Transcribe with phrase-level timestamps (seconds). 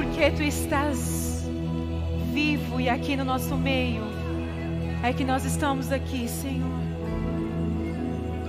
[0.00, 1.44] Porque tu estás
[2.32, 4.02] vivo e aqui no nosso meio.
[5.02, 6.80] É que nós estamos aqui, Senhor.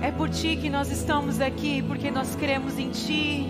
[0.00, 3.46] É por ti que nós estamos aqui, porque nós cremos em ti.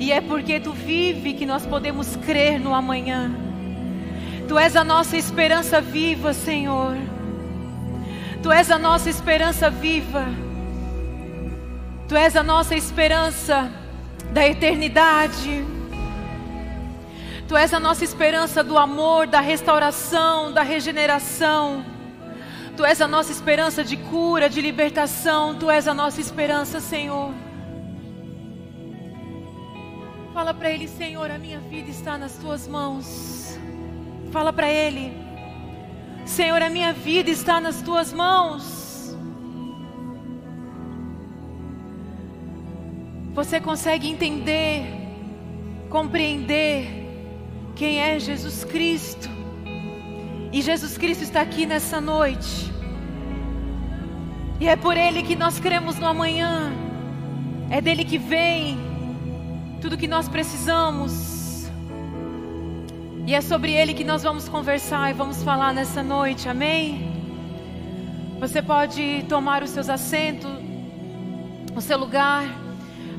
[0.00, 3.30] E é porque tu vive que nós podemos crer no amanhã.
[4.48, 6.96] Tu és a nossa esperança viva, Senhor.
[8.42, 10.26] Tu és a nossa esperança viva.
[12.08, 13.70] Tu és a nossa esperança
[14.32, 15.75] da eternidade.
[17.48, 21.84] Tu és a nossa esperança do amor, da restauração, da regeneração.
[22.76, 25.54] Tu és a nossa esperança de cura, de libertação.
[25.54, 27.32] Tu és a nossa esperança, Senhor.
[30.34, 33.56] Fala para Ele, Senhor, a minha vida está nas tuas mãos.
[34.32, 35.12] Fala para Ele,
[36.24, 39.16] Senhor, a minha vida está nas tuas mãos.
[43.34, 44.84] Você consegue entender,
[45.88, 47.05] compreender
[47.76, 49.28] quem é Jesus Cristo?
[50.50, 52.72] E Jesus Cristo está aqui nessa noite.
[54.58, 56.72] E é por Ele que nós cremos no amanhã.
[57.68, 58.78] É dele que vem
[59.82, 61.70] tudo que nós precisamos.
[63.26, 67.12] E é sobre Ele que nós vamos conversar e vamos falar nessa noite, amém?
[68.40, 70.50] Você pode tomar os seus assentos,
[71.74, 72.44] o seu lugar.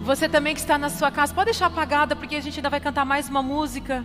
[0.02, 2.80] Você também que está na sua casa, pode deixar apagada porque a gente ainda vai
[2.80, 4.04] cantar mais uma música.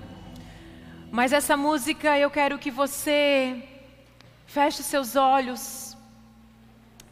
[1.13, 3.63] Mas essa música eu quero que você
[4.47, 5.95] feche seus olhos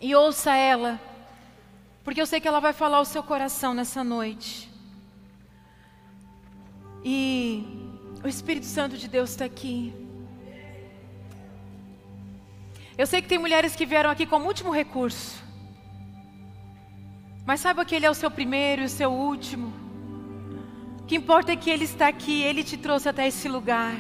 [0.01, 0.99] e ouça ela,
[2.03, 4.71] porque eu sei que ela vai falar o seu coração nessa noite.
[7.05, 7.63] E
[8.25, 9.93] o Espírito Santo de Deus está aqui.
[12.97, 15.45] Eu sei que tem mulheres que vieram aqui como último recurso.
[17.45, 19.80] Mas saiba que Ele é o seu primeiro e o seu último.
[21.11, 23.97] Que importa é que Ele está aqui, Ele te trouxe até esse lugar.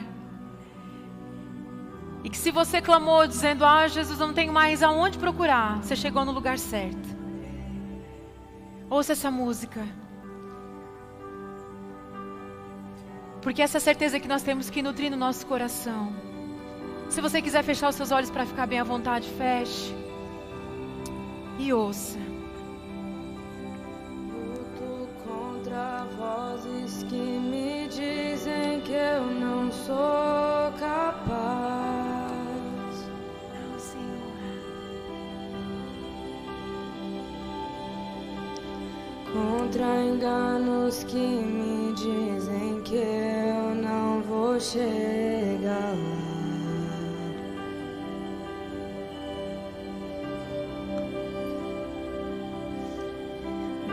[2.22, 6.24] E que se você clamou dizendo, ah, Jesus, não tenho mais aonde procurar, você chegou
[6.24, 7.08] no lugar certo.
[8.88, 9.84] Ouça essa música.
[13.42, 16.14] Porque essa certeza que nós temos que nutrir no nosso coração.
[17.08, 19.92] Se você quiser fechar os seus olhos para ficar bem à vontade, feche.
[21.58, 22.29] E ouça.
[29.20, 31.30] Eu não sou capaz.
[33.54, 34.40] Não, Senhor.
[39.32, 46.30] Contra enganos que me dizem que eu não vou chegar lá.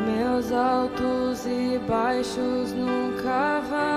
[0.06, 3.97] Meus altos e baixos nunca vão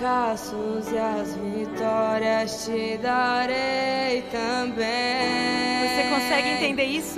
[0.00, 4.78] fracassos e as vitórias te darei também.
[5.88, 7.09] Você consegue entender isso?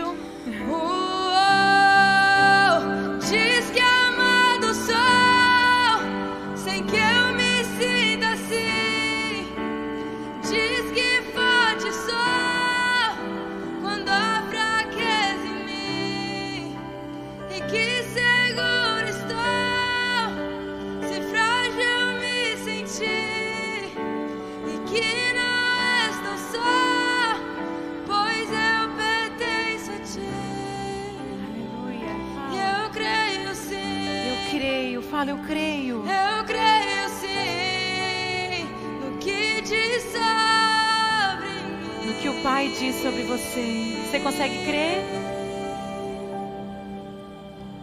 [35.52, 35.96] Creio.
[35.98, 38.64] Eu creio sim
[39.00, 42.06] no que diz sobre mim.
[42.06, 43.96] No que o Pai diz sobre você.
[44.10, 45.04] Você consegue crer?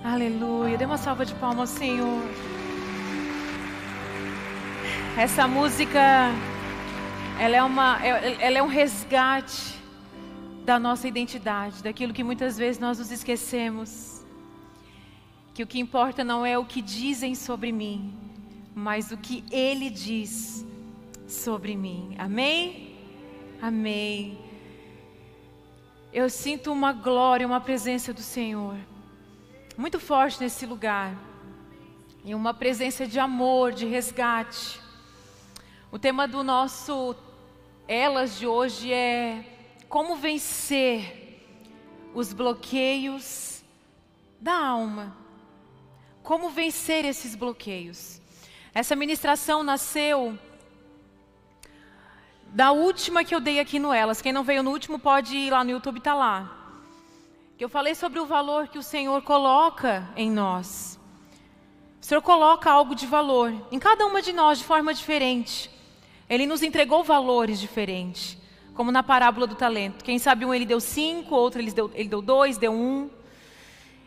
[0.03, 0.77] Aleluia.
[0.77, 2.23] Dê uma salva de palmas ao Senhor.
[5.15, 6.31] Essa música,
[7.39, 9.77] ela é, uma, ela é um resgate
[10.65, 14.08] da nossa identidade, daquilo que muitas vezes nós nos esquecemos.
[15.59, 18.17] Que o que importa não é o que dizem sobre mim,
[18.73, 20.65] mas o que Ele diz
[21.27, 22.15] sobre mim.
[22.17, 22.95] Amém?
[23.61, 24.39] Amém.
[26.13, 28.77] Eu sinto uma glória, uma presença do Senhor
[29.75, 31.13] muito forte nesse lugar.
[32.23, 34.79] E uma presença de amor, de resgate.
[35.91, 37.13] O tema do nosso
[37.85, 39.43] Elas de hoje é
[39.89, 41.43] como vencer
[42.15, 43.61] os bloqueios
[44.39, 45.19] da alma.
[46.29, 48.21] Como vencer esses bloqueios.
[48.71, 50.37] Essa ministração nasceu
[52.49, 54.21] da última que eu dei aqui no Elas.
[54.21, 56.55] Quem não veio no último pode ir lá no YouTube, tá lá.
[57.59, 60.99] Eu falei sobre o valor que o Senhor coloca em nós.
[61.99, 65.67] O Senhor coloca algo de valor em cada uma de nós de forma diferente.
[66.29, 68.37] Ele nos entregou valores diferentes,
[68.75, 70.05] como na parábola do talento.
[70.05, 73.09] Quem sabe um ele deu cinco, outro ele deu, ele deu dois, deu um.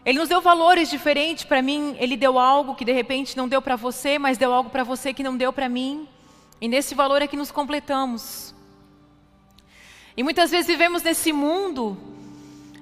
[0.05, 1.45] Ele nos deu valores diferentes.
[1.45, 4.71] Para mim, ele deu algo que de repente não deu para você, mas deu algo
[4.71, 6.09] para você que não deu para mim.
[6.61, 8.55] E nesse valor é que nos completamos.
[10.17, 11.97] E muitas vezes vivemos nesse mundo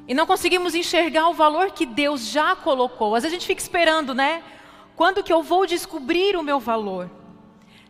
[0.09, 3.15] e não conseguimos enxergar o valor que Deus já colocou.
[3.15, 4.43] Às vezes a gente fica esperando, né?
[4.97, 7.09] Quando que eu vou descobrir o meu valor?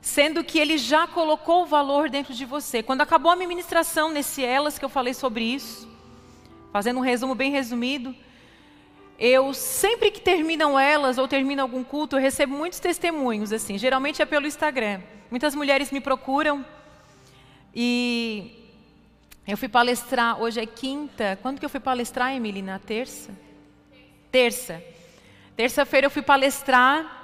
[0.03, 2.83] Sendo que Ele já colocou o valor dentro de você.
[2.83, 5.89] Quando acabou a minha ministração nesse Elas, que eu falei sobre isso,
[6.73, 8.15] fazendo um resumo bem resumido,
[9.21, 13.77] eu sempre que terminam elas ou termina algum culto, eu recebo muitos testemunhos, assim.
[13.77, 15.03] Geralmente é pelo Instagram.
[15.31, 16.65] Muitas mulheres me procuram
[17.75, 18.73] e
[19.47, 21.39] eu fui palestrar, hoje é quinta.
[21.43, 22.63] Quando que eu fui palestrar, Emily?
[22.63, 23.31] Na terça?
[24.33, 24.83] Terça.
[25.55, 27.19] Terça-feira eu fui palestrar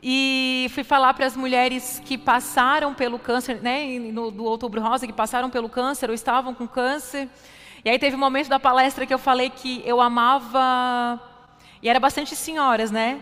[0.00, 5.06] e fui falar para as mulheres que passaram pelo câncer, né, no, do Outubro Rosa,
[5.06, 7.28] que passaram pelo câncer ou estavam com câncer.
[7.84, 11.20] E aí teve um momento da palestra que eu falei que eu amava,
[11.82, 13.20] e era bastante senhoras, né?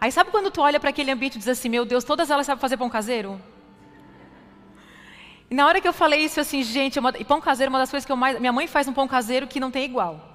[0.00, 2.46] Aí sabe quando tu olha para aquele ambiente e diz assim, meu Deus, todas elas
[2.46, 3.40] sabem fazer pão caseiro?
[5.50, 7.72] E na hora que eu falei isso, assim, gente, é uma, e pão caseiro é
[7.72, 8.38] uma das coisas que eu mais.
[8.38, 10.28] Minha mãe faz um pão caseiro que não tem igual.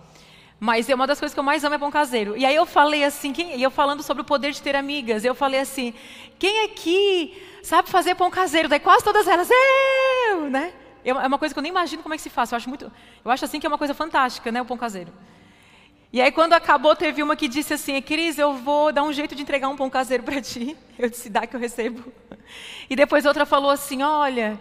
[0.60, 2.36] Mas é uma das coisas que eu mais amo é pão caseiro.
[2.36, 5.24] E aí eu falei assim, quem, e eu falando sobre o poder de ter amigas,
[5.24, 5.94] eu falei assim,
[6.38, 8.68] quem aqui sabe fazer pão caseiro?
[8.68, 10.74] Daí quase todas elas, eu, né?
[11.06, 12.52] É uma coisa que eu nem imagino como é que se faz.
[12.52, 12.92] Eu acho muito,
[13.24, 15.14] eu acho assim que é uma coisa fantástica, né, o pão caseiro.
[16.12, 19.36] E aí quando acabou, teve uma que disse assim, Cris, eu vou dar um jeito
[19.36, 20.76] de entregar um pão caseiro para ti.
[20.98, 22.10] Eu disse, dá que eu recebo.
[22.90, 24.58] E depois outra falou assim, olha,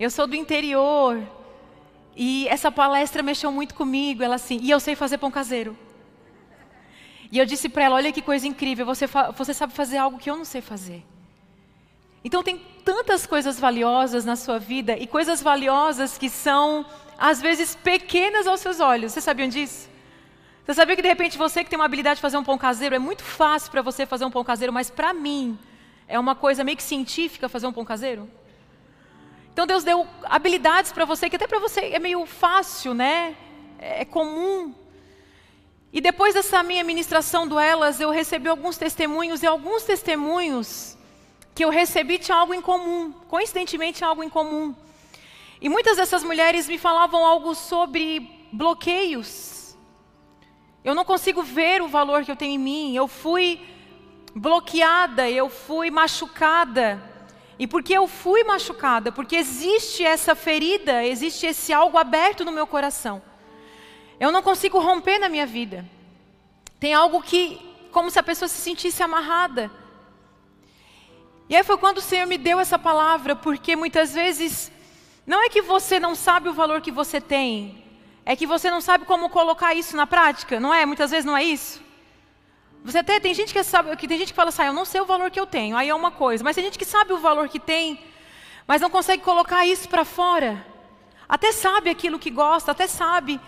[0.00, 1.22] eu sou do interior.
[2.16, 4.22] E essa palestra mexeu muito comigo.
[4.22, 5.76] Ela assim, e eu sei fazer pão caseiro.
[7.30, 9.06] E eu disse para ela: Olha que coisa incrível, você,
[9.36, 11.04] você sabe fazer algo que eu não sei fazer.
[12.28, 16.84] Então tem tantas coisas valiosas na sua vida e coisas valiosas que são,
[17.16, 19.12] às vezes, pequenas aos seus olhos.
[19.12, 19.88] Você sabiam disso?
[20.62, 22.94] Você sabia que de repente você que tem uma habilidade de fazer um pão caseiro,
[22.94, 25.58] é muito fácil para você fazer um pão caseiro, mas para mim
[26.06, 28.28] é uma coisa meio que científica fazer um pão caseiro?
[29.50, 33.34] Então Deus deu habilidades para você que até para você é meio fácil, né?
[33.78, 34.74] É comum.
[35.90, 40.97] E depois dessa minha ministração do Elas, eu recebi alguns testemunhos e alguns testemunhos
[41.58, 44.72] que eu recebi tinha algo em comum, coincidentemente algo em comum.
[45.60, 49.76] E muitas dessas mulheres me falavam algo sobre bloqueios.
[50.84, 52.94] Eu não consigo ver o valor que eu tenho em mim.
[52.94, 53.60] Eu fui
[54.36, 57.02] bloqueada, eu fui machucada
[57.58, 62.68] e porque eu fui machucada, porque existe essa ferida, existe esse algo aberto no meu
[62.68, 63.20] coração.
[64.20, 65.84] Eu não consigo romper na minha vida.
[66.78, 67.60] Tem algo que,
[67.90, 69.68] como se a pessoa se sentisse amarrada.
[71.48, 74.70] E aí foi quando o Senhor me deu essa palavra, porque muitas vezes
[75.26, 77.82] não é que você não sabe o valor que você tem,
[78.24, 80.84] é que você não sabe como colocar isso na prática, não é?
[80.84, 81.82] Muitas vezes não é isso.
[82.84, 84.84] Você até tem gente que sabe, que tem gente que fala assim, ah, eu não
[84.84, 87.14] sei o valor que eu tenho, aí é uma coisa, mas tem gente que sabe
[87.14, 87.98] o valor que tem,
[88.66, 90.62] mas não consegue colocar isso para fora.
[91.26, 93.40] Até sabe aquilo que gosta, até sabe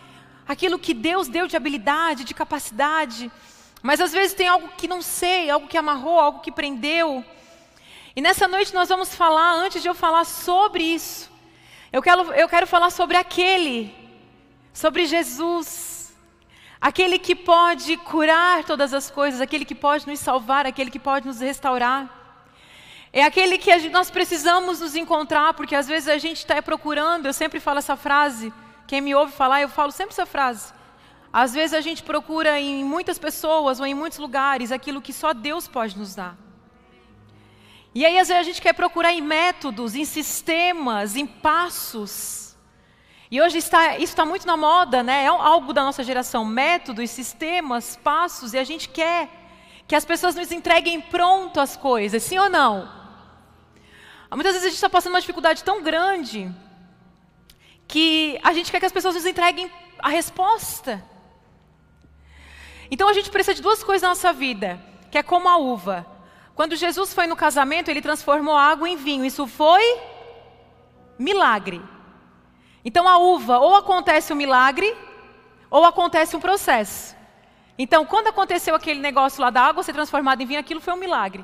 [0.48, 3.30] aquilo que Deus deu de habilidade, de capacidade,
[3.82, 7.22] mas às vezes tem algo que não sei, algo que amarrou, algo que prendeu.
[8.14, 11.30] E nessa noite nós vamos falar, antes de eu falar sobre isso,
[11.92, 13.94] eu quero, eu quero falar sobre aquele,
[14.72, 15.90] sobre Jesus
[16.80, 21.26] aquele que pode curar todas as coisas, aquele que pode nos salvar, aquele que pode
[21.26, 22.18] nos restaurar.
[23.12, 27.26] É aquele que gente, nós precisamos nos encontrar, porque às vezes a gente está procurando,
[27.26, 28.52] eu sempre falo essa frase,
[28.86, 30.72] quem me ouve falar, eu falo sempre essa frase.
[31.32, 35.34] Às vezes a gente procura em muitas pessoas ou em muitos lugares aquilo que só
[35.34, 36.36] Deus pode nos dar.
[37.94, 42.56] E aí às vezes a gente quer procurar em métodos, em sistemas, em passos.
[43.30, 45.24] E hoje está, isso está muito na moda, né?
[45.24, 49.28] É algo da nossa geração, métodos, sistemas, passos, e a gente quer
[49.86, 52.88] que as pessoas nos entreguem pronto as coisas, sim ou não?
[54.32, 56.52] Muitas vezes a gente está passando uma dificuldade tão grande
[57.88, 61.02] que a gente quer que as pessoas nos entreguem a resposta.
[62.90, 64.80] Então a gente precisa de duas coisas na nossa vida,
[65.10, 66.06] que é como a uva.
[66.60, 69.24] Quando Jesus foi no casamento, ele transformou água em vinho.
[69.24, 69.98] Isso foi
[71.18, 71.80] milagre.
[72.84, 74.94] Então a uva, ou acontece um milagre,
[75.70, 77.16] ou acontece um processo.
[77.78, 80.98] Então, quando aconteceu aquele negócio lá da água ser transformada em vinho, aquilo foi um
[80.98, 81.42] milagre.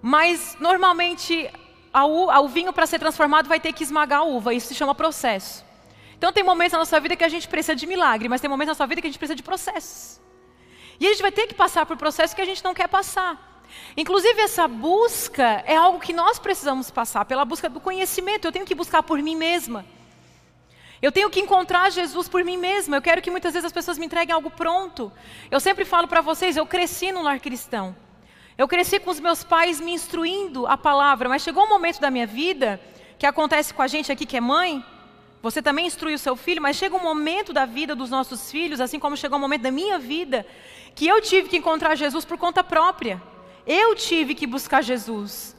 [0.00, 1.50] Mas, normalmente,
[1.92, 4.68] a u, a, o vinho para ser transformado vai ter que esmagar a uva, isso
[4.68, 5.62] se chama processo.
[6.16, 8.68] Então, tem momentos na nossa vida que a gente precisa de milagre, mas tem momentos
[8.68, 10.18] na nossa vida que a gente precisa de processos.
[10.98, 13.55] E a gente vai ter que passar por processos que a gente não quer passar.
[13.96, 18.46] Inclusive, essa busca é algo que nós precisamos passar, pela busca do conhecimento.
[18.46, 19.84] Eu tenho que buscar por mim mesma.
[21.00, 22.96] Eu tenho que encontrar Jesus por mim mesma.
[22.96, 25.12] Eu quero que muitas vezes as pessoas me entreguem algo pronto.
[25.50, 27.94] Eu sempre falo para vocês, eu cresci no lar cristão.
[28.56, 32.10] Eu cresci com os meus pais me instruindo a palavra, mas chegou um momento da
[32.10, 32.80] minha vida
[33.18, 34.82] que acontece com a gente aqui que é mãe.
[35.42, 38.80] Você também instrui o seu filho, mas chega um momento da vida dos nossos filhos,
[38.80, 40.46] assim como chegou um momento da minha vida,
[40.94, 43.22] que eu tive que encontrar Jesus por conta própria.
[43.66, 45.56] Eu tive que buscar Jesus.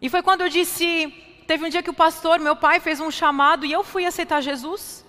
[0.00, 1.12] E foi quando eu disse,
[1.46, 4.40] Teve um dia que o pastor, meu pai, fez um chamado e eu fui aceitar
[4.40, 5.04] Jesus,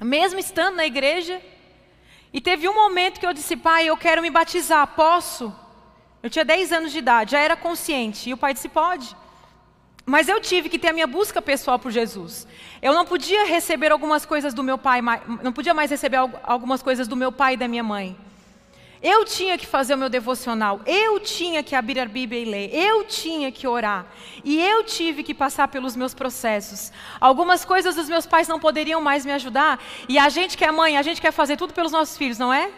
[0.00, 1.40] mesmo estando na igreja.
[2.32, 5.54] E teve um momento que eu disse, pai, eu quero me batizar, posso?
[6.22, 8.30] Eu tinha 10 anos de idade, já era consciente.
[8.30, 9.14] E o pai disse, pode.
[10.06, 12.46] Mas eu tive que ter a minha busca pessoal por Jesus.
[12.80, 15.00] Eu não podia receber algumas coisas do meu pai,
[15.42, 18.16] não podia mais receber algumas coisas do meu pai e da minha mãe.
[19.04, 22.74] Eu tinha que fazer o meu devocional, eu tinha que abrir a Bíblia e ler,
[22.74, 24.06] eu tinha que orar,
[24.42, 26.90] e eu tive que passar pelos meus processos.
[27.20, 30.72] Algumas coisas os meus pais não poderiam mais me ajudar, e a gente que é
[30.72, 32.72] mãe, a gente quer fazer tudo pelos nossos filhos, não é?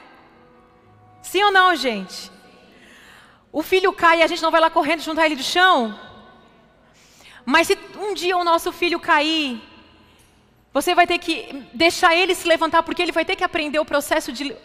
[1.22, 2.28] Sim ou não, gente?
[3.52, 5.96] O filho cai e a gente não vai lá correndo juntar ele do chão?
[7.44, 9.62] Mas se um dia o nosso filho cair,
[10.72, 13.84] você vai ter que deixar ele se levantar, porque ele vai ter que aprender o
[13.84, 14.56] processo de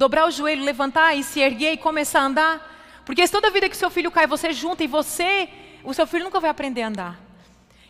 [0.00, 3.02] dobrar o joelho, levantar e se erguer e começar a andar.
[3.04, 5.46] Porque se toda vida que seu filho cai, você junta e você,
[5.84, 7.20] o seu filho nunca vai aprender a andar.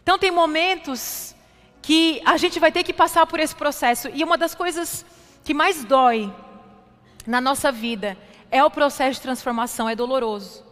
[0.03, 1.37] Então tem momentos
[1.81, 4.11] que a gente vai ter que passar por esse processo.
[4.13, 5.07] E uma das coisas
[5.45, 6.35] que mais dói
[7.25, 8.19] na nossa vida
[8.51, 10.65] é o processo de transformação, é doloroso.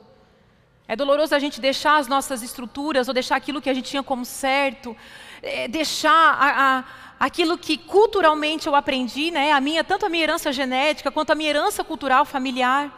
[0.88, 4.02] É doloroso a gente deixar as nossas estruturas ou deixar aquilo que a gente tinha
[4.02, 4.96] como certo,
[5.40, 6.84] é deixar a
[7.18, 11.34] aquilo que culturalmente eu aprendi, né, a minha, tanto a minha herança genética quanto a
[11.34, 12.92] minha herança cultural familiar.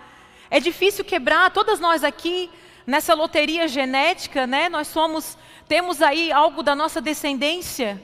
[0.50, 2.50] É difícil quebrar, todas nós aqui
[2.86, 8.02] nessa loteria genética, né, nós somos temos aí algo da nossa descendência,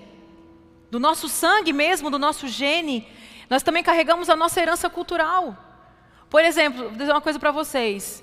[0.89, 3.05] do nosso sangue mesmo, do nosso gene.
[3.51, 5.57] Nós também carregamos a nossa herança cultural.
[6.31, 8.23] Por exemplo, vou dizer uma coisa para vocês.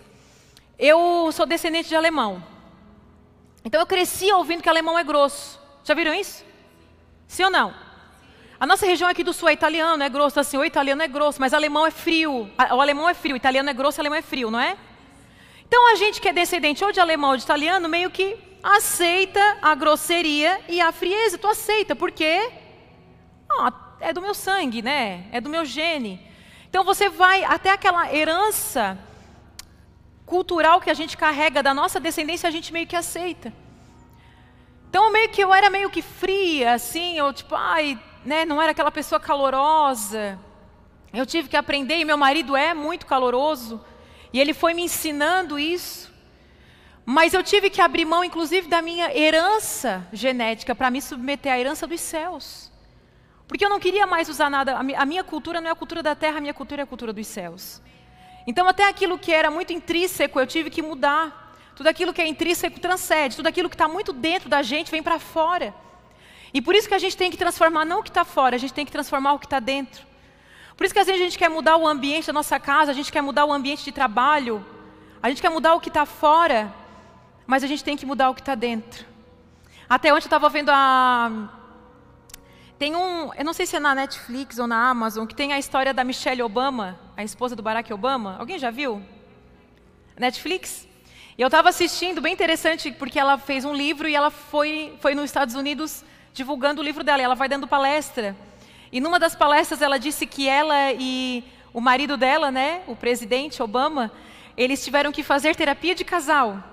[0.80, 2.42] Eu sou descendente de alemão.
[3.66, 5.60] Então eu cresci ouvindo que alemão é grosso.
[5.84, 6.46] Já viram isso?
[7.34, 7.74] Sim ou não?
[8.60, 11.42] A nossa região aqui do sul é italiano, é grosso, assim, o italiano é grosso,
[11.42, 12.48] mas alemão é frio.
[12.72, 14.78] O alemão é frio, o italiano é grosso, o alemão é frio, não é?
[15.68, 19.58] Então a gente que é descendente ou de alemão ou de italiano, meio que aceita
[19.64, 21.40] a grosseria e a frieza.
[21.40, 22.52] Tu aceita, porque
[23.50, 25.26] ah, é do meu sangue, né?
[25.32, 26.22] É do meu gene.
[26.70, 28.96] Então você vai até aquela herança
[30.24, 33.52] cultural que a gente carrega da nossa descendência, a gente meio que aceita.
[34.94, 38.74] Então, meio que eu era meio que fria, assim, eu tipo, ai, né, não era
[38.74, 40.38] aquela pessoa calorosa.
[41.12, 43.84] Eu tive que aprender, e meu marido é muito caloroso,
[44.32, 46.14] e ele foi me ensinando isso.
[47.04, 51.60] Mas eu tive que abrir mão, inclusive, da minha herança genética para me submeter à
[51.60, 52.72] herança dos céus.
[53.48, 54.78] Porque eu não queria mais usar nada.
[54.78, 57.12] A minha cultura não é a cultura da terra, a minha cultura é a cultura
[57.12, 57.82] dos céus.
[58.46, 61.43] Então, até aquilo que era muito intrínseco, eu tive que mudar.
[61.76, 65.02] Tudo aquilo que é intrínseco transcende, tudo aquilo que está muito dentro da gente vem
[65.02, 65.74] para fora.
[66.54, 68.60] E por isso que a gente tem que transformar não o que está fora, a
[68.60, 70.06] gente tem que transformar o que está dentro.
[70.78, 72.94] Por isso que às vezes a gente quer mudar o ambiente da nossa casa, a
[72.94, 74.66] gente quer mudar o ambiente de trabalho,
[75.22, 76.74] a gente quer mudar o que está fora,
[77.48, 79.06] mas a gente tem que mudar o que está dentro.
[79.90, 81.50] Até ontem eu estava vendo a.
[82.78, 85.60] Tem um, eu não sei se é na Netflix ou na Amazon, que tem a
[85.60, 88.36] história da Michelle Obama, a esposa do Barack Obama.
[88.40, 89.02] Alguém já viu?
[90.18, 90.88] Netflix?
[91.36, 95.16] E eu estava assistindo, bem interessante, porque ela fez um livro e ela foi, foi
[95.16, 97.22] nos Estados Unidos divulgando o livro dela.
[97.22, 98.36] E ela vai dando palestra.
[98.92, 103.64] E numa das palestras ela disse que ela e o marido dela, né, o presidente
[103.64, 104.12] Obama,
[104.56, 106.64] eles tiveram que fazer terapia de casal.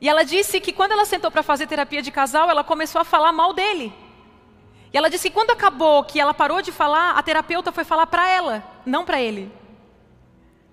[0.00, 3.04] E ela disse que quando ela sentou para fazer terapia de casal, ela começou a
[3.04, 3.92] falar mal dele.
[4.90, 8.06] E ela disse que quando acabou, que ela parou de falar, a terapeuta foi falar
[8.06, 9.52] para ela, não para ele.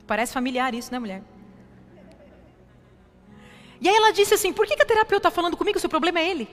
[0.08, 1.22] Parece familiar isso, né, mulher?
[3.84, 6.20] E aí ela disse assim: por que, que a terapeuta está falando comigo o problema
[6.20, 6.48] é ele?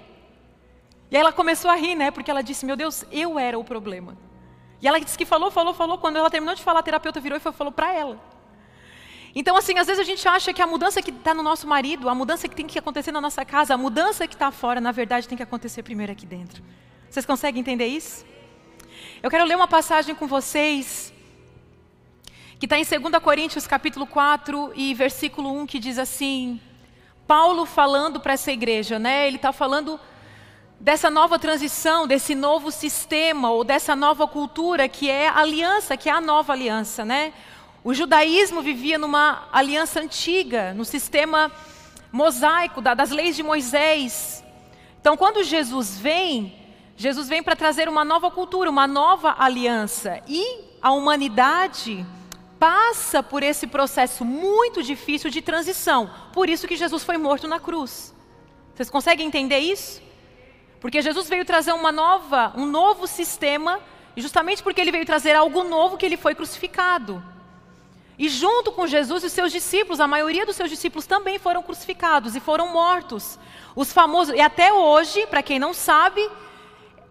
[1.11, 2.11] E aí ela começou a rir, né?
[2.11, 4.19] Porque ela disse: meu Deus, eu era o problema.
[4.83, 5.97] E ela disse que falou, falou, falou.
[5.99, 8.21] Quando ela terminou de falar, a terapeuta virou e falou para ela.
[9.33, 12.09] Então, assim, às vezes a gente acha que a mudança que está no nosso marido,
[12.09, 14.91] a mudança que tem que acontecer na nossa casa, a mudança que está fora, na
[14.91, 16.65] verdade, tem que acontecer primeiro aqui dentro.
[17.09, 18.27] Vocês conseguem entender isso?
[19.23, 21.13] Eu quero ler uma passagem com vocês,
[22.59, 26.61] que está em 2 Coríntios capítulo 4 e versículo 1, que diz assim,
[27.31, 29.29] Paulo falando para essa igreja, né?
[29.29, 30.01] Ele está falando
[30.81, 36.09] dessa nova transição, desse novo sistema, ou dessa nova cultura que é a aliança, que
[36.09, 37.33] é a nova aliança, né?
[37.85, 41.53] O judaísmo vivia numa aliança antiga, no sistema
[42.11, 44.43] mosaico das leis de Moisés.
[45.01, 46.53] Então, quando Jesus vem,
[46.97, 50.21] Jesus vem para trazer uma nova cultura, uma nova aliança.
[50.27, 52.05] E a humanidade
[52.61, 56.11] passa por esse processo muito difícil de transição.
[56.31, 58.15] Por isso que Jesus foi morto na cruz.
[58.75, 60.03] Vocês conseguem entender isso?
[60.79, 63.81] Porque Jesus veio trazer uma nova, um novo sistema,
[64.15, 67.23] e justamente porque ele veio trazer algo novo que ele foi crucificado.
[68.19, 72.37] E junto com Jesus e seus discípulos, a maioria dos seus discípulos também foram crucificados
[72.37, 73.39] e foram mortos.
[73.75, 76.21] Os famosos, e até hoje, para quem não sabe,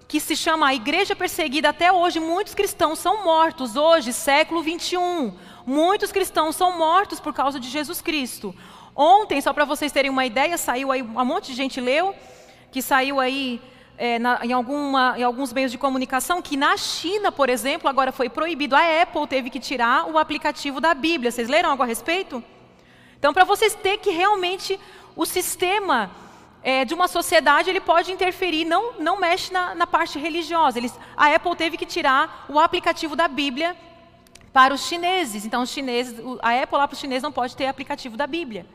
[0.09, 3.75] que se chama a igreja perseguida, até hoje muitos cristãos são mortos.
[3.75, 5.35] Hoje, século 21,
[5.67, 8.55] muitos cristãos são mortos por causa de Jesus Cristo.
[8.95, 12.15] Ontem, só para vocês terem uma ideia, saiu aí, um monte de gente leu,
[12.71, 13.61] que saiu aí
[13.99, 18.11] é, na, em, alguma, em, alguns meios de comunicação que na China, por exemplo, agora
[18.11, 18.75] foi proibido.
[18.75, 21.31] A Apple teve que tirar o aplicativo da Bíblia.
[21.31, 22.43] Vocês leram algo a respeito?
[23.19, 24.79] Então, para vocês ter que realmente
[25.15, 26.09] o sistema
[26.63, 30.77] é, de uma sociedade ele pode interferir, não, não mexe na, na parte religiosa.
[30.77, 33.75] Eles, a Apple teve que tirar o aplicativo da Bíblia
[34.51, 35.45] para os chineses.
[35.45, 38.65] Então, os chineses, a Apple lá para os chineses não pode ter aplicativo da Bíblia.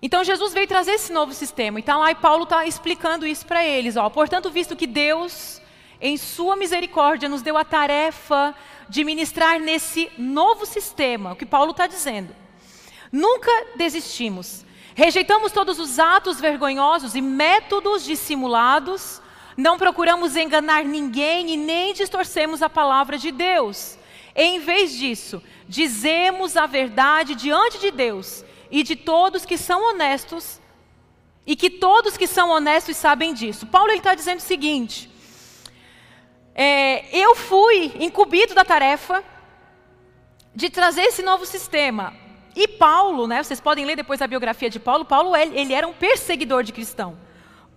[0.00, 1.78] Então Jesus veio trazer esse novo sistema.
[1.78, 3.96] Então lá Paulo está explicando isso para eles.
[3.96, 4.08] Ó.
[4.10, 5.60] Portanto, visto que Deus,
[6.00, 8.54] em sua misericórdia, nos deu a tarefa
[8.88, 12.34] de ministrar nesse novo sistema, o que Paulo está dizendo.
[13.10, 14.64] Nunca desistimos.
[14.96, 19.20] Rejeitamos todos os atos vergonhosos e métodos dissimulados.
[19.54, 23.98] Não procuramos enganar ninguém e nem distorcemos a palavra de Deus.
[24.34, 30.62] Em vez disso, dizemos a verdade diante de Deus e de todos que são honestos,
[31.46, 33.66] e que todos que são honestos sabem disso.
[33.66, 35.10] Paulo está dizendo o seguinte:
[36.54, 39.22] é, eu fui incumbido da tarefa
[40.54, 42.24] de trazer esse novo sistema.
[42.56, 45.92] E Paulo, né, vocês podem ler depois a biografia de Paulo, Paulo ele, era um
[45.92, 47.16] perseguidor de cristão.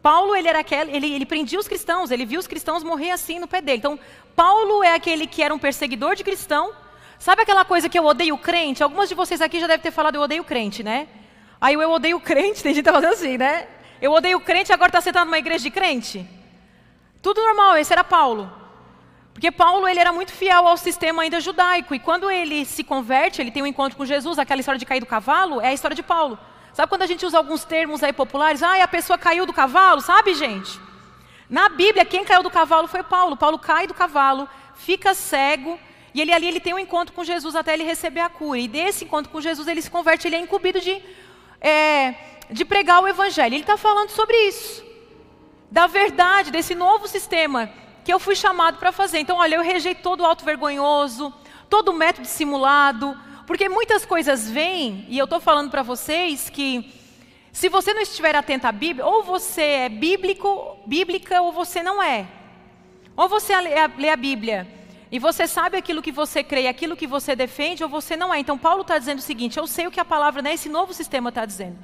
[0.01, 3.37] Paulo ele era aquele, ele, ele prendia os cristãos, ele via os cristãos morrer assim
[3.37, 3.79] no pé dele.
[3.79, 3.99] Então,
[4.35, 6.73] Paulo é aquele que era um perseguidor de cristão,
[7.19, 8.81] Sabe aquela coisa que eu odeio crente?
[8.81, 11.09] Algumas de vocês aqui já devem ter falado eu odeio crente, né?
[11.59, 13.67] Aí eu odeio crente, tem gente que tá fazendo assim, né?
[14.01, 16.25] Eu odeio crente agora está sentado numa igreja de crente.
[17.21, 18.49] Tudo normal, esse era Paulo.
[19.39, 21.95] Porque Paulo ele era muito fiel ao sistema ainda judaico.
[21.95, 24.99] E quando ele se converte, ele tem um encontro com Jesus, aquela história de cair
[24.99, 26.37] do cavalo, é a história de Paulo.
[26.73, 28.61] Sabe quando a gente usa alguns termos aí populares?
[28.61, 30.77] Ah, a pessoa caiu do cavalo, sabe, gente?
[31.49, 33.37] Na Bíblia, quem caiu do cavalo foi Paulo.
[33.37, 35.79] Paulo cai do cavalo, fica cego,
[36.13, 38.59] E ele ali ele tem um encontro com Jesus até ele receber a cura.
[38.59, 41.01] E desse encontro com Jesus ele se converte, ele é incumbido de,
[41.61, 42.13] é,
[42.51, 43.53] de pregar o evangelho.
[43.55, 44.83] Ele está falando sobre isso,
[45.71, 47.71] da verdade desse novo sistema
[48.09, 49.19] que eu fui chamado para fazer.
[49.19, 51.31] Então, olha, eu rejeito todo o alto vergonhoso,
[51.69, 56.91] todo o método simulado, porque muitas coisas vêm, e eu estou falando para vocês que
[57.51, 62.01] se você não estiver atento à Bíblia, ou você é bíblico, bíblica, ou você não
[62.01, 62.25] é.
[63.15, 64.67] Ou você lê a Bíblia
[65.11, 68.39] e você sabe aquilo que você crê, aquilo que você defende, ou você não é.
[68.39, 71.29] Então Paulo está dizendo o seguinte: eu sei o que a palavra né, novo sistema
[71.29, 71.77] está dizendo.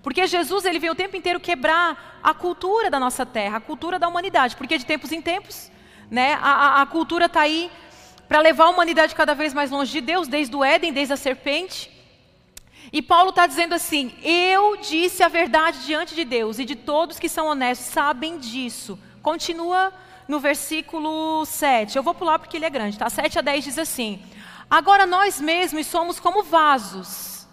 [0.00, 3.98] Porque Jesus ele veio o tempo inteiro quebrar a cultura da nossa terra, a cultura
[3.98, 4.54] da humanidade.
[4.54, 5.71] Porque de tempos em tempos,
[6.12, 7.70] né, a, a, a cultura está aí
[8.28, 11.16] para levar a humanidade cada vez mais longe de Deus, desde o Éden, desde a
[11.16, 11.90] serpente.
[12.92, 17.18] E Paulo está dizendo assim: Eu disse a verdade diante de Deus, e de todos
[17.18, 18.98] que são honestos sabem disso.
[19.22, 19.90] Continua
[20.28, 21.96] no versículo 7.
[21.96, 23.08] Eu vou pular porque ele é grande, tá?
[23.08, 24.22] 7 a 10 diz assim:
[24.68, 27.46] Agora nós mesmos somos como vasos,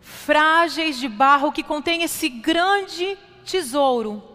[0.00, 4.33] frágeis de barro que contém esse grande tesouro.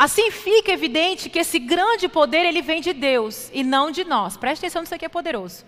[0.00, 4.34] Assim fica evidente que esse grande poder ele vem de Deus e não de nós.
[4.34, 5.62] Preste atenção nisso aqui é poderoso.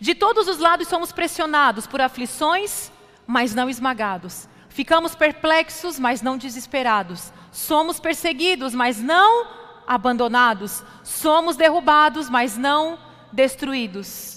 [0.00, 2.90] De todos os lados somos pressionados por aflições,
[3.24, 4.48] mas não esmagados.
[4.68, 7.32] Ficamos perplexos, mas não desesperados.
[7.52, 9.46] Somos perseguidos, mas não
[9.86, 12.98] abandonados, somos derrubados, mas não
[13.32, 14.35] destruídos.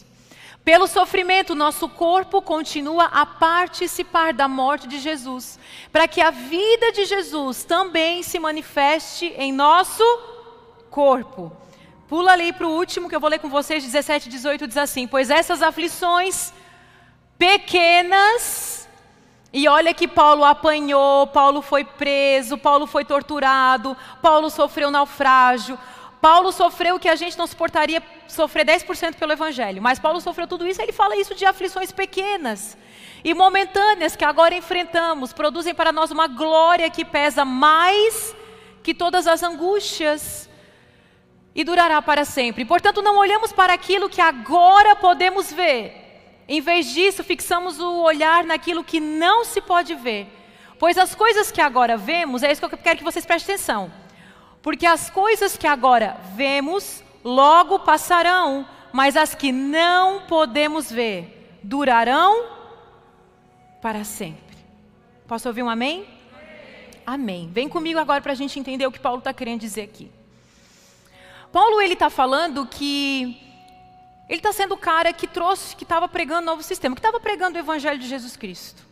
[0.70, 5.58] Pelo sofrimento, nosso corpo continua a participar da morte de Jesus,
[5.92, 10.04] para que a vida de Jesus também se manifeste em nosso
[10.92, 11.52] corpo.
[12.08, 14.78] Pula ali para o último que eu vou ler com vocês, 17 e 18 diz
[14.78, 16.54] assim: Pois essas aflições
[17.36, 18.88] pequenas
[19.52, 25.80] e olha que Paulo apanhou, Paulo foi preso, Paulo foi torturado, Paulo sofreu naufrágio.
[26.22, 29.82] Paulo sofreu o que a gente não suportaria sofrer 10% pelo Evangelho.
[29.82, 32.78] Mas Paulo sofreu tudo isso, ele fala isso de aflições pequenas
[33.24, 38.36] e momentâneas que agora enfrentamos, produzem para nós uma glória que pesa mais
[38.84, 40.50] que todas as angústias
[41.56, 42.66] e durará para sempre.
[42.66, 46.10] Portanto, não olhamos para aquilo que agora podemos ver
[46.52, 50.28] em vez disso, fixamos o olhar naquilo que não se pode ver.
[50.80, 53.92] Pois as coisas que agora vemos, é isso que eu quero que vocês prestem atenção.
[54.62, 62.45] Porque as coisas que agora vemos, logo passarão, mas as que não podemos ver, durarão
[63.82, 64.58] para sempre.
[65.28, 66.06] Posso ouvir um amém?
[67.06, 67.50] Amém.
[67.52, 70.12] Vem comigo agora para a gente entender o que Paulo está querendo dizer aqui.
[71.52, 73.41] Paulo ele está falando que
[74.28, 77.19] ele está sendo o cara que trouxe, que estava pregando o novo sistema, que estava
[77.19, 78.88] pregando o evangelho de Jesus Cristo.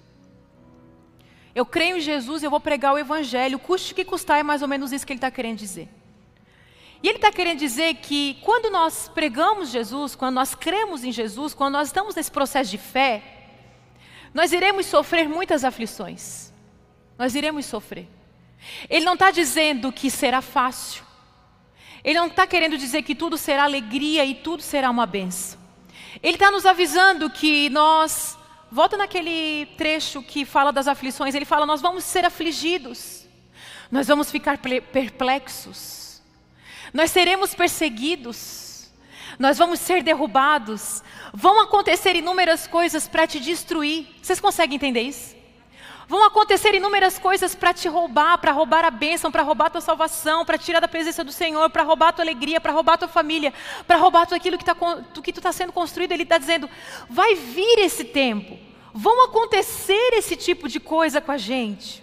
[1.58, 4.62] Eu creio em Jesus e eu vou pregar o evangelho, custe que custar, é mais
[4.62, 5.89] ou menos isso que ele está querendo dizer.
[7.02, 11.56] E ele está querendo dizer que quando nós pregamos Jesus, quando nós cremos em Jesus,
[11.56, 13.24] quando nós estamos nesse processo de fé,
[14.36, 16.54] nós iremos sofrer muitas aflições.
[17.17, 18.08] Nós iremos sofrer.
[18.88, 21.04] Ele não está dizendo que será fácil.
[22.04, 25.60] Ele não está querendo dizer que tudo será alegria e tudo será uma benção.
[26.22, 28.37] Ele está nos avisando que nós,
[28.71, 33.25] volta naquele trecho que fala das aflições, ele fala: nós vamos ser afligidos,
[33.91, 36.21] nós vamos ficar perplexos,
[36.93, 38.91] nós seremos perseguidos,
[39.39, 41.01] nós vamos ser derrubados,
[41.34, 44.08] vão acontecer inúmeras coisas para te destruir.
[44.21, 45.37] Vocês conseguem entender isso?
[46.08, 49.82] Vão acontecer inúmeras coisas para te roubar, para roubar a bênção, para roubar a tua
[49.82, 52.98] salvação, para tirar da presença do Senhor, para roubar a tua alegria, para roubar a
[53.00, 53.54] tua família,
[53.86, 54.74] para roubar tudo aquilo que, tá,
[55.22, 56.13] que tu está sendo construído.
[56.13, 56.70] Ele está dizendo:
[57.10, 58.58] vai vir esse tempo,
[58.93, 62.02] vão acontecer esse tipo de coisa com a gente.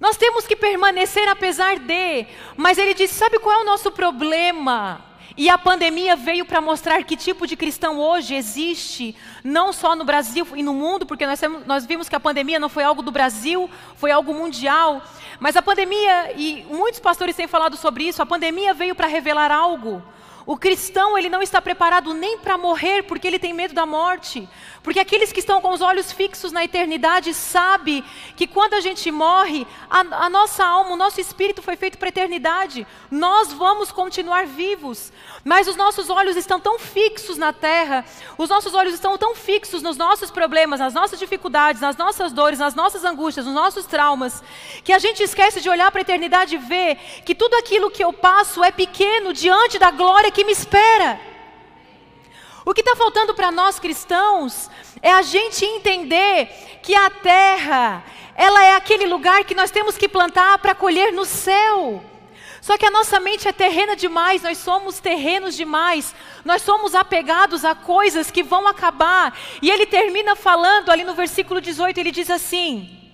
[0.00, 5.04] Nós temos que permanecer apesar de, mas ele disse: sabe qual é o nosso problema?
[5.34, 10.04] E a pandemia veio para mostrar que tipo de cristão hoje existe, não só no
[10.04, 13.10] Brasil e no mundo, porque nós, nós vimos que a pandemia não foi algo do
[13.10, 15.02] Brasil, foi algo mundial.
[15.40, 19.50] Mas a pandemia, e muitos pastores têm falado sobre isso, a pandemia veio para revelar
[19.50, 20.02] algo.
[20.46, 24.48] O cristão, ele não está preparado nem para morrer, porque ele tem medo da morte.
[24.80, 28.04] Porque aqueles que estão com os olhos fixos na eternidade sabem
[28.36, 32.06] que quando a gente morre, a, a nossa alma, o nosso espírito foi feito para
[32.06, 32.86] a eternidade.
[33.10, 35.12] Nós vamos continuar vivos.
[35.44, 38.04] Mas os nossos olhos estão tão fixos na terra,
[38.38, 42.58] os nossos olhos estão tão fixos nos nossos problemas, nas nossas dificuldades, nas nossas dores,
[42.58, 44.42] nas nossas angústias, nos nossos traumas,
[44.84, 48.04] que a gente esquece de olhar para a eternidade e ver que tudo aquilo que
[48.04, 51.18] eu passo é pequeno diante da glória que me espera.
[52.62, 54.70] O que está faltando para nós cristãos
[55.00, 60.06] é a gente entender que a terra, ela é aquele lugar que nós temos que
[60.06, 62.04] plantar para colher no céu.
[62.60, 67.64] Só que a nossa mente é terrena demais, nós somos terrenos demais, nós somos apegados
[67.64, 69.34] a coisas que vão acabar.
[69.62, 73.06] E ele termina falando ali no versículo 18, ele diz assim: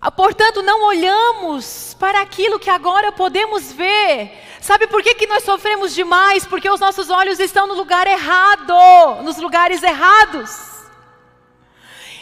[0.00, 4.32] ah, Portanto, não olhamos para aquilo que agora podemos ver.
[4.60, 6.46] Sabe por que, que nós sofremos demais?
[6.46, 10.50] Porque os nossos olhos estão no lugar errado, nos lugares errados.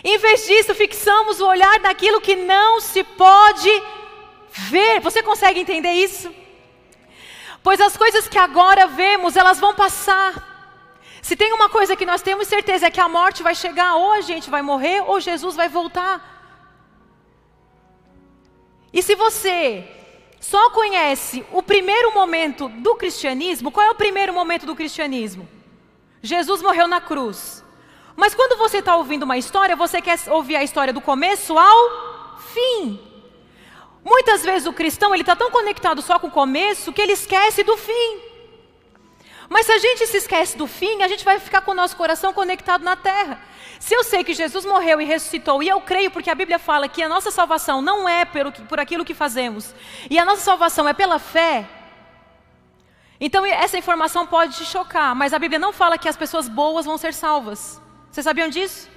[0.05, 3.83] Em vez disso, fixamos o olhar naquilo que não se pode
[4.51, 5.01] ver.
[5.01, 6.33] Você consegue entender isso?
[7.61, 10.46] Pois as coisas que agora vemos, elas vão passar.
[11.20, 14.12] Se tem uma coisa que nós temos certeza é que a morte vai chegar, ou
[14.12, 16.37] a gente vai morrer, ou Jesus vai voltar.
[18.92, 19.97] E se você
[20.40, 25.48] só conhece o primeiro momento do cristianismo, qual é o primeiro momento do cristianismo?
[26.22, 27.64] Jesus morreu na cruz.
[28.16, 32.38] Mas quando você está ouvindo uma história, você quer ouvir a história do começo ao
[32.38, 33.01] fim.
[34.05, 37.62] Muitas vezes o cristão ele está tão conectado só com o começo que ele esquece
[37.62, 38.20] do fim.
[39.48, 41.96] Mas se a gente se esquece do fim, a gente vai ficar com o nosso
[41.96, 43.40] coração conectado na terra.
[43.78, 46.88] Se eu sei que Jesus morreu e ressuscitou, e eu creio porque a Bíblia fala
[46.88, 49.74] que a nossa salvação não é por, por aquilo que fazemos,
[50.10, 51.68] e a nossa salvação é pela fé,
[53.20, 56.86] então essa informação pode te chocar, mas a Bíblia não fala que as pessoas boas
[56.86, 57.80] vão ser salvas.
[58.10, 58.88] Vocês sabiam disso?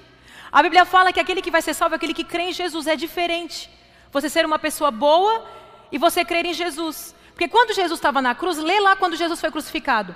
[0.52, 2.86] A Bíblia fala que aquele que vai ser salvo é aquele que crê em Jesus,
[2.86, 3.70] é diferente.
[4.12, 5.44] Você ser uma pessoa boa
[5.92, 7.16] e você crer em Jesus.
[7.30, 10.16] Porque quando Jesus estava na cruz, lê lá quando Jesus foi crucificado.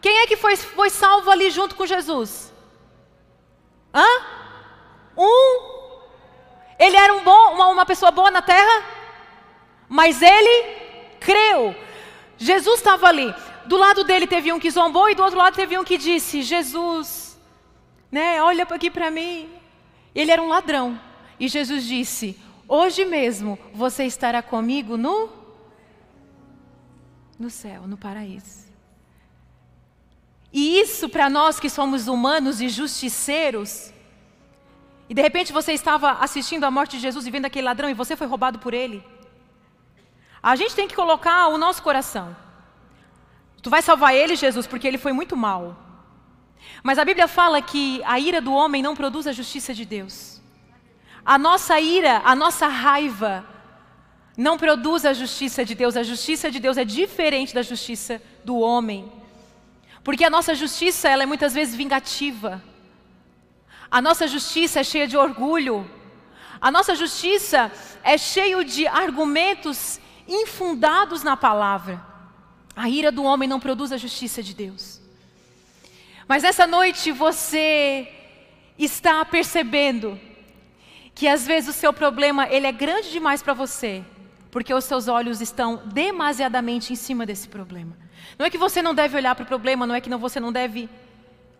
[0.00, 2.52] Quem é que foi, foi salvo ali junto com Jesus?
[3.94, 4.06] Hã?
[5.16, 5.74] Um.
[6.78, 8.84] Ele era um bom, uma, uma pessoa boa na terra,
[9.88, 10.76] mas ele
[11.20, 11.74] creu.
[12.36, 13.32] Jesus estava ali.
[13.66, 16.42] Do lado dele teve um que zombou e do outro lado teve um que disse:
[16.42, 17.38] Jesus,
[18.10, 19.48] né, olha aqui para mim.
[20.14, 21.00] Ele era um ladrão.
[21.38, 25.44] E Jesus disse: Hoje mesmo você estará comigo no
[27.38, 28.63] no céu, no paraíso.
[30.54, 33.92] E isso para nós que somos humanos e justiceiros,
[35.08, 37.94] e de repente você estava assistindo a morte de Jesus e vendo aquele ladrão e
[37.94, 39.04] você foi roubado por ele.
[40.40, 42.36] A gente tem que colocar o nosso coração.
[43.62, 45.76] Tu vai salvar ele, Jesus, porque ele foi muito mal.
[46.84, 50.40] Mas a Bíblia fala que a ira do homem não produz a justiça de Deus.
[51.26, 53.44] A nossa ira, a nossa raiva,
[54.36, 55.96] não produz a justiça de Deus.
[55.96, 59.10] A justiça de Deus é diferente da justiça do homem.
[60.04, 62.62] Porque a nossa justiça, ela é muitas vezes vingativa.
[63.90, 65.90] A nossa justiça é cheia de orgulho.
[66.60, 72.04] A nossa justiça é cheia de argumentos infundados na palavra.
[72.76, 75.00] A ira do homem não produz a justiça de Deus.
[76.28, 78.08] Mas nessa noite você
[78.78, 80.20] está percebendo
[81.14, 84.04] que às vezes o seu problema ele é grande demais para você,
[84.50, 88.03] porque os seus olhos estão demasiadamente em cima desse problema.
[88.38, 90.52] Não é que você não deve olhar para o problema, não é que você não
[90.52, 90.88] deve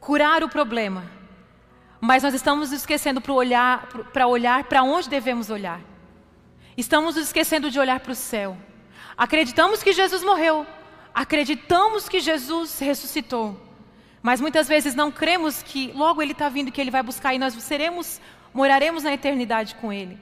[0.01, 1.05] curar o problema,
[2.01, 5.81] mas nós estamos esquecendo para olhar para olhar para onde devemos olhar.
[6.77, 8.57] Estamos esquecendo de olhar para o céu.
[9.17, 10.67] Acreditamos que Jesus morreu,
[11.15, 13.59] acreditamos que Jesus ressuscitou,
[14.21, 17.39] mas muitas vezes não cremos que logo Ele está vindo, que Ele vai buscar e
[17.39, 18.21] nós seremos
[18.53, 20.19] moraremos na eternidade com Ele.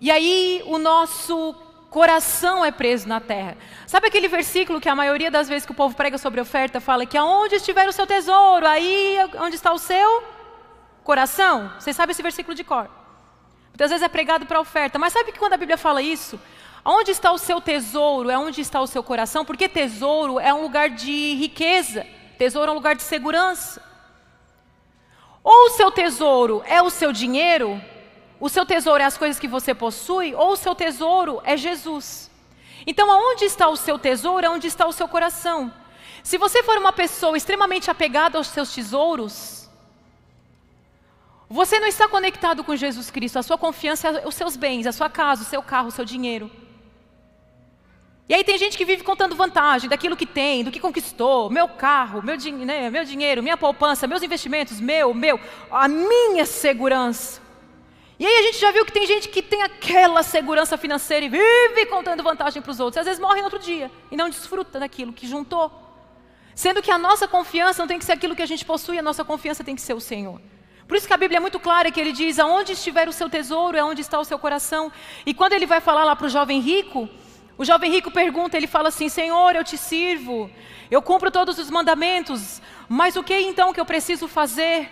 [0.00, 1.54] E aí o nosso
[1.90, 3.56] coração é preso na terra.
[3.86, 7.04] Sabe aquele versículo que a maioria das vezes que o povo prega sobre oferta fala
[7.04, 10.22] que aonde estiver o seu tesouro, aí onde está o seu
[11.04, 11.72] coração?
[11.78, 12.88] Você sabe esse versículo de cor.
[13.68, 16.38] Muitas vezes é pregado para oferta, mas sabe que quando a Bíblia fala isso,
[16.84, 18.30] Onde está o seu tesouro?
[18.30, 19.44] É onde está o seu coração?
[19.44, 22.06] Porque tesouro é um lugar de riqueza,
[22.38, 23.82] tesouro é um lugar de segurança.
[25.42, 27.80] Ou o seu tesouro é o seu dinheiro,
[28.40, 32.30] o seu tesouro é as coisas que você possui, ou o seu tesouro é Jesus.
[32.86, 35.72] Então, aonde está o seu tesouro é onde está o seu coração.
[36.22, 39.68] Se você for uma pessoa extremamente apegada aos seus tesouros,
[41.48, 44.92] você não está conectado com Jesus Cristo, a sua confiança é os seus bens, a
[44.92, 46.50] sua casa, o seu carro, o seu dinheiro.
[48.26, 51.68] E aí tem gente que vive contando vantagem daquilo que tem, do que conquistou, meu
[51.68, 55.38] carro, meu, né, meu dinheiro, minha poupança, meus investimentos, meu, meu,
[55.70, 57.49] a minha segurança.
[58.20, 61.28] E aí a gente já viu que tem gente que tem aquela segurança financeira e
[61.30, 62.96] vive contando vantagem para os outros.
[62.96, 65.72] E às vezes morre no outro dia e não desfruta daquilo que juntou.
[66.54, 69.02] Sendo que a nossa confiança não tem que ser aquilo que a gente possui, a
[69.02, 70.38] nossa confiança tem que ser o Senhor.
[70.86, 73.30] Por isso que a Bíblia é muito clara que ele diz: aonde estiver o seu
[73.30, 74.92] tesouro é onde está o seu coração.
[75.24, 77.08] E quando ele vai falar lá para o jovem rico,
[77.56, 80.50] o jovem rico pergunta, ele fala assim: Senhor, eu te sirvo,
[80.90, 84.90] eu cumpro todos os mandamentos, mas o que então que eu preciso fazer?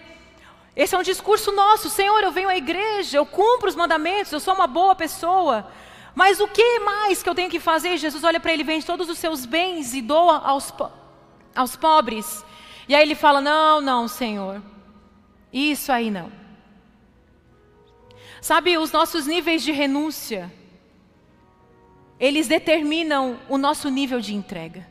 [0.79, 4.39] Esse é um discurso nosso, Senhor, eu venho à igreja, eu cumpro os mandamentos, eu
[4.39, 5.69] sou uma boa pessoa,
[6.15, 7.97] Mas o que mais que eu tenho que fazer?
[7.97, 10.73] Jesus olha para ele, vende todos os seus bens e doa aos,
[11.55, 12.45] aos pobres.
[12.89, 14.63] E aí ele fala: Não, não, Senhor,
[15.53, 16.33] isso aí não.
[18.41, 20.53] Sabe, os nossos níveis de renúncia,
[22.19, 24.87] eles determinam o nosso nível de entrega.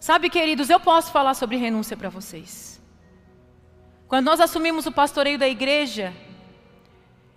[0.00, 2.75] Sabe, queridos, eu posso falar sobre renúncia para vocês.
[4.08, 6.14] Quando nós assumimos o pastoreio da igreja,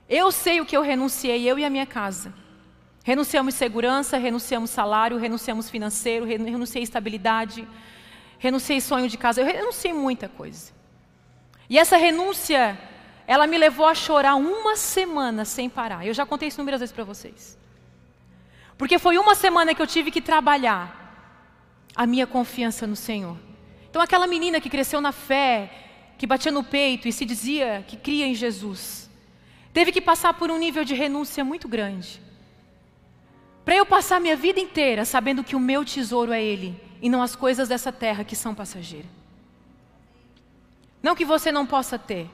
[0.08, 2.34] eu sei o que eu renunciei, eu e a minha casa.
[3.04, 7.68] Renunciamos segurança, renunciamos salário, renunciamos financeiro, renunciei estabilidade,
[8.38, 10.72] renunciei sonho de casa, eu renunciei muita coisa.
[11.70, 12.78] E essa renúncia,
[13.26, 16.06] ela me levou a chorar uma semana sem parar.
[16.06, 17.58] Eu já contei isso inúmeras vezes para vocês.
[18.78, 20.96] Porque foi uma semana que eu tive que trabalhar
[21.96, 23.38] a minha confiança no Senhor.
[23.90, 25.89] Então, aquela menina que cresceu na fé,
[26.20, 29.10] que batia no peito e se dizia que cria em Jesus,
[29.72, 32.22] teve que passar por um nível de renúncia muito grande.
[33.64, 37.24] Para eu passar minha vida inteira sabendo que o meu tesouro é Ele e não
[37.24, 39.10] as coisas dessa terra que são passageiras.
[41.02, 42.30] Não que você não possa ter,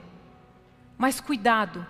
[0.97, 1.85] mas cuidado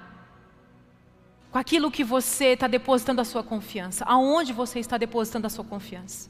[1.49, 4.03] com aquilo que você está depositando a sua confiança.
[4.03, 6.29] Aonde você está depositando a sua confiança?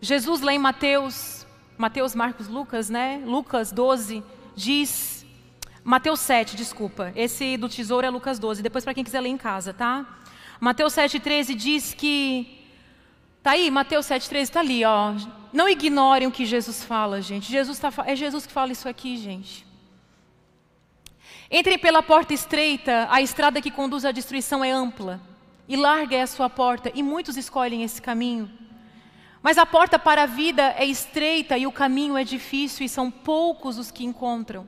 [0.00, 1.43] Jesus lá em Mateus,
[1.76, 3.22] Mateus, Marcos, Lucas, né?
[3.24, 4.22] Lucas 12,
[4.54, 5.26] diz
[5.82, 7.12] Mateus 7, desculpa.
[7.14, 8.62] Esse do tesouro é Lucas 12.
[8.62, 10.06] Depois, para quem quiser ler em casa, tá?
[10.60, 12.62] Mateus 7, 13 diz que.
[13.42, 15.14] Tá aí, Mateus 7, 13 está ali, ó.
[15.52, 17.50] Não ignorem o que Jesus fala, gente.
[17.52, 19.66] Jesus tá, é Jesus que fala isso aqui, gente.
[21.50, 25.20] Entrem pela porta estreita, a estrada que conduz à destruição é ampla,
[25.68, 28.50] e larga é a sua porta, e muitos escolhem esse caminho.
[29.44, 33.10] Mas a porta para a vida é estreita e o caminho é difícil, e são
[33.10, 34.66] poucos os que encontram.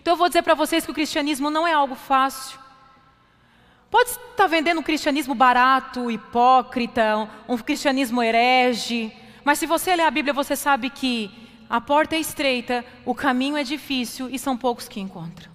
[0.00, 2.58] Então eu vou dizer para vocês que o cristianismo não é algo fácil.
[3.88, 9.12] Pode estar vendendo um cristianismo barato, hipócrita, um cristianismo herege,
[9.44, 11.30] mas se você ler a Bíblia, você sabe que
[11.68, 15.49] a porta é estreita, o caminho é difícil e são poucos que encontram.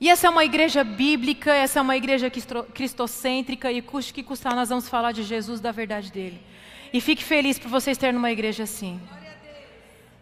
[0.00, 2.30] E essa é uma igreja bíblica, essa é uma igreja
[2.72, 6.40] cristocêntrica e custe que custar, nós vamos falar de Jesus, da verdade dele.
[6.92, 9.00] E fique feliz por vocês terem uma igreja assim.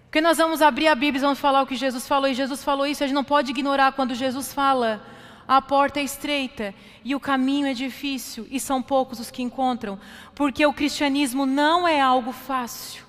[0.05, 2.29] Porque nós vamos abrir a Bíblia e vamos falar o que Jesus falou.
[2.29, 5.05] E Jesus falou isso, a gente não pode ignorar quando Jesus fala.
[5.47, 9.97] A porta é estreita e o caminho é difícil, e são poucos os que encontram,
[10.35, 13.05] porque o cristianismo não é algo fácil.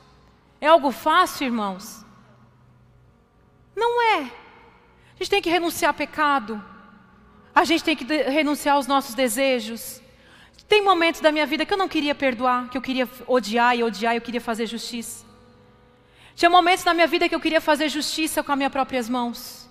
[0.61, 2.05] É algo fácil, irmãos?
[3.75, 4.46] Não é.
[5.19, 6.63] A gente tem que renunciar ao pecado,
[7.53, 9.99] a gente tem que renunciar aos nossos desejos.
[10.67, 13.83] Tem momentos da minha vida que eu não queria perdoar, que eu queria odiar e
[13.83, 15.25] odiar, eu queria fazer justiça.
[16.35, 19.67] Tinha momentos na minha vida que eu queria fazer justiça com as minhas próprias mãos.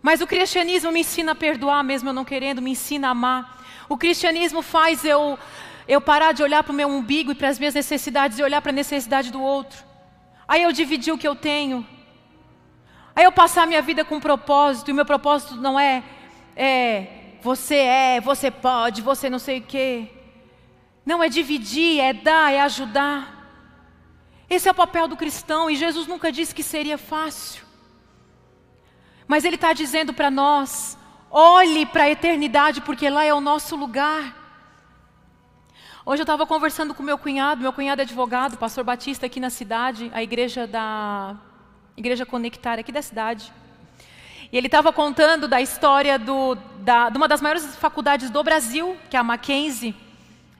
[0.00, 3.62] Mas o cristianismo me ensina a perdoar, mesmo eu não querendo, me ensina a amar.
[3.90, 5.38] O cristianismo faz eu,
[5.86, 8.62] eu parar de olhar para o meu umbigo e para as minhas necessidades e olhar
[8.62, 9.84] para a necessidade do outro.
[10.48, 11.86] Aí eu dividir o que eu tenho.
[13.14, 16.02] Aí eu passar a minha vida com um propósito, e o meu propósito não é,
[16.56, 20.08] é você é, você pode, você não sei o quê.
[21.04, 23.42] Não, é dividir, é dar, é ajudar.
[24.48, 27.64] Esse é o papel do cristão e Jesus nunca disse que seria fácil.
[29.26, 30.96] Mas Ele está dizendo para nós:
[31.30, 34.40] olhe para a eternidade, porque lá é o nosso lugar.
[36.04, 39.50] Hoje eu estava conversando com meu cunhado, meu cunhado é advogado, pastor Batista aqui na
[39.50, 41.36] cidade, a igreja da
[42.02, 43.52] Igreja Conectar aqui da cidade.
[44.50, 48.96] E ele estava contando da história do, da, de uma das maiores faculdades do Brasil,
[49.08, 49.94] que é a Mackenzie.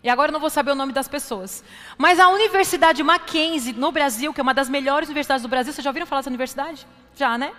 [0.05, 1.65] E agora eu não vou saber o nome das pessoas.
[1.99, 5.85] Mas a Universidade Mackenzie, no Brasil, que é uma das melhores universidades do Brasil, vocês
[5.85, 6.87] já ouviram falar dessa universidade?
[7.15, 7.53] Já, né?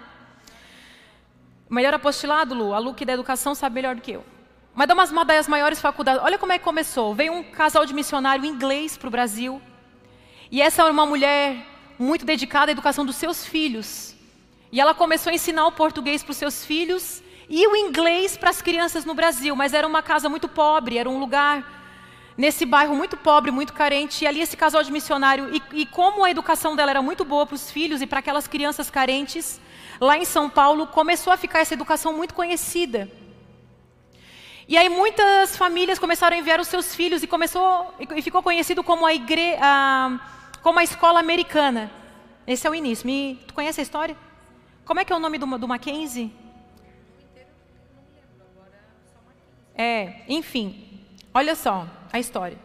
[1.70, 2.74] melhor apostilado, Lu.
[2.74, 4.24] A Lu que da educação sabe melhor do que eu.
[4.74, 6.22] Mas é uma das maiores faculdades.
[6.24, 7.14] Olha como é que começou.
[7.14, 9.62] Veio um casal de missionário inglês para o Brasil.
[10.50, 14.16] E essa é uma mulher muito dedicada à educação dos seus filhos.
[14.72, 18.50] E ela começou a ensinar o português para os seus filhos e o inglês para
[18.50, 19.56] as crianças no Brasil.
[19.56, 21.82] Mas era uma casa muito pobre, era um lugar
[22.38, 26.24] nesse bairro muito pobre, muito carente, e ali esse casal de missionário, e, e como
[26.24, 29.62] a educação dela era muito boa para os filhos e para aquelas crianças carentes,
[30.00, 33.10] lá em São Paulo começou a ficar essa educação muito conhecida.
[34.68, 38.84] E aí muitas famílias começaram a enviar os seus filhos e começou e ficou conhecido
[38.84, 40.20] como a igre, a,
[40.64, 41.91] como a escola americana.
[42.47, 43.05] Esse é o início.
[43.05, 44.16] Me, tu conhece a história?
[44.86, 46.34] Como é que é o nome do, do Mackenzie?
[49.76, 52.57] É, enfim, olha só a história.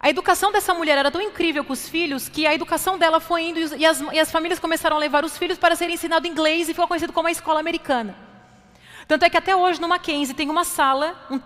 [0.00, 3.48] A educação dessa mulher era tão incrível com os filhos que a educação dela foi
[3.48, 6.68] indo e as, e as famílias começaram a levar os filhos para serem ensinados inglês
[6.68, 8.14] e ficou conhecido como a escola americana.
[9.08, 11.40] Tanto é que até hoje no Mackenzie tem uma sala um,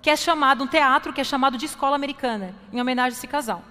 [0.00, 3.26] que é chamado, um teatro que é chamado de escola americana, em homenagem a esse
[3.26, 3.64] casal.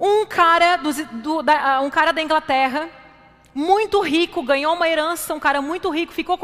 [0.00, 2.88] Um cara, do, do, da, um cara da Inglaterra,
[3.54, 6.38] muito rico, ganhou uma herança, um cara muito rico, ficou,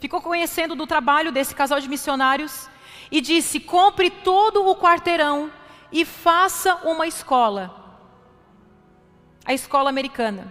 [0.00, 2.70] ficou conhecendo do trabalho desse casal de missionários
[3.10, 5.52] e disse: compre todo o quarteirão
[5.92, 7.78] e faça uma escola.
[9.44, 10.50] A escola americana.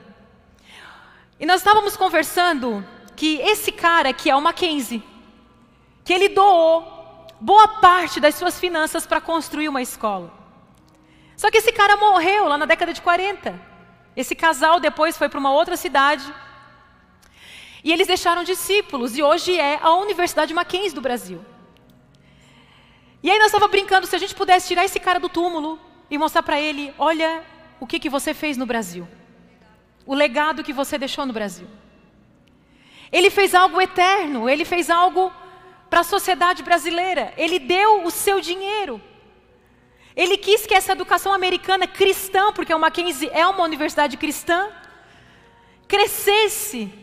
[1.39, 5.03] E nós estávamos conversando que esse cara, que é o Mackenzie,
[6.03, 10.40] que ele doou boa parte das suas finanças para construir uma escola.
[11.35, 13.59] Só que esse cara morreu lá na década de 40.
[14.15, 16.31] Esse casal depois foi para uma outra cidade.
[17.83, 21.43] E eles deixaram discípulos, e hoje é a Universidade Mackenzie do Brasil.
[23.23, 25.79] E aí nós estávamos brincando, se a gente pudesse tirar esse cara do túmulo
[26.09, 27.43] e mostrar para ele, olha
[27.79, 29.07] o que, que você fez no Brasil.
[30.05, 31.67] O legado que você deixou no Brasil.
[33.11, 35.31] Ele fez algo eterno, ele fez algo
[35.89, 37.33] para a sociedade brasileira.
[37.35, 39.01] Ele deu o seu dinheiro.
[40.15, 44.69] Ele quis que essa educação americana cristã, porque o Mackenzie é uma universidade cristã,
[45.87, 47.01] crescesse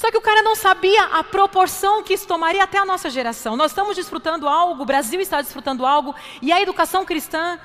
[0.00, 3.54] só que o cara não sabia a proporção que isso tomaria até a nossa geração.
[3.54, 7.60] Nós estamos desfrutando algo, o Brasil está desfrutando algo, e a educação cristã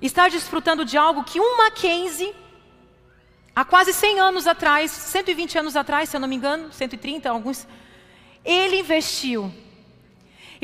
[0.00, 2.32] está desfrutando de algo que um Mackenzie,
[3.56, 7.66] há quase 100 anos atrás, 120 anos atrás, se eu não me engano, 130, alguns,
[8.44, 9.52] ele investiu.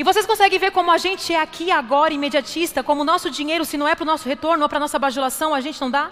[0.01, 3.63] E vocês conseguem ver como a gente é aqui agora imediatista, como o nosso dinheiro,
[3.63, 5.91] se não é para o nosso retorno ou para a nossa bajulação, a gente não
[5.91, 6.09] dá?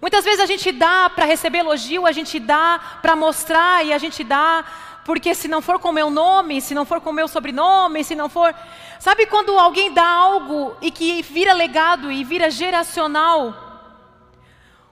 [0.00, 3.98] Muitas vezes a gente dá para receber elogio, a gente dá para mostrar e a
[3.98, 4.64] gente dá
[5.04, 8.02] porque se não for com o meu nome, se não for com o meu sobrenome,
[8.02, 8.54] se não for.
[8.98, 13.54] Sabe quando alguém dá algo e que vira legado e vira geracional?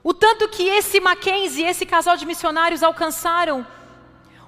[0.03, 3.66] O tanto que esse Mackenzie, esse casal de missionários alcançaram.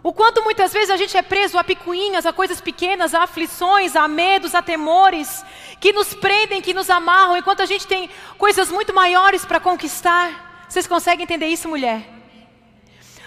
[0.07, 3.97] O quanto muitas vezes a gente é preso a picuinhas, a coisas pequenas, a aflições,
[3.97, 5.45] a medos, a temores,
[5.81, 10.65] que nos prendem, que nos amarram, enquanto a gente tem coisas muito maiores para conquistar.
[10.69, 12.09] Vocês conseguem entender isso, mulher?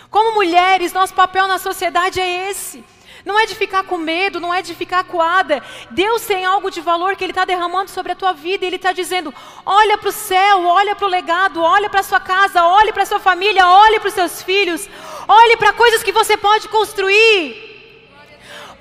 [0.09, 2.81] Como mulheres, nosso papel na sociedade é esse.
[3.25, 5.61] Não é de ficar com medo, não é de ficar coada.
[5.91, 8.63] Deus tem algo de valor que Ele está derramando sobre a tua vida.
[8.63, 9.33] E Ele está dizendo:
[9.65, 13.03] olha para o céu, olha para o legado, olha para a sua casa, olhe para
[13.03, 14.89] a sua família, olhe para os seus filhos,
[15.27, 17.67] olhe para coisas que você pode construir.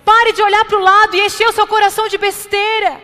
[0.04, 3.00] Pare de olhar para o lado e encher o seu coração de besteira.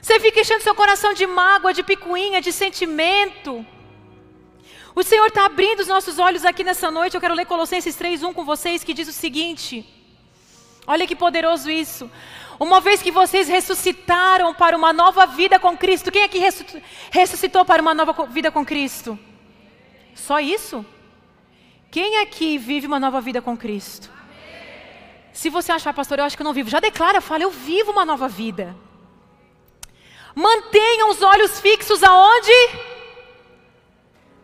[0.00, 3.64] Você fica enchendo seu coração de mágoa, de picuinha, de sentimento.
[4.94, 7.14] O Senhor está abrindo os nossos olhos aqui nessa noite.
[7.14, 9.97] Eu quero ler Colossenses 3:1 com vocês, que diz o seguinte:
[10.88, 12.10] Olha que poderoso isso.
[12.58, 16.40] Uma vez que vocês ressuscitaram para uma nova vida com Cristo, quem aqui
[17.10, 19.18] ressuscitou para uma nova vida com Cristo?
[20.14, 20.84] Só isso?
[21.90, 24.10] Quem aqui vive uma nova vida com Cristo?
[25.30, 27.92] Se você achar, pastor, eu acho que eu não vivo, já declara, fala, eu vivo
[27.92, 28.74] uma nova vida.
[30.34, 32.70] Mantenham os olhos fixos aonde?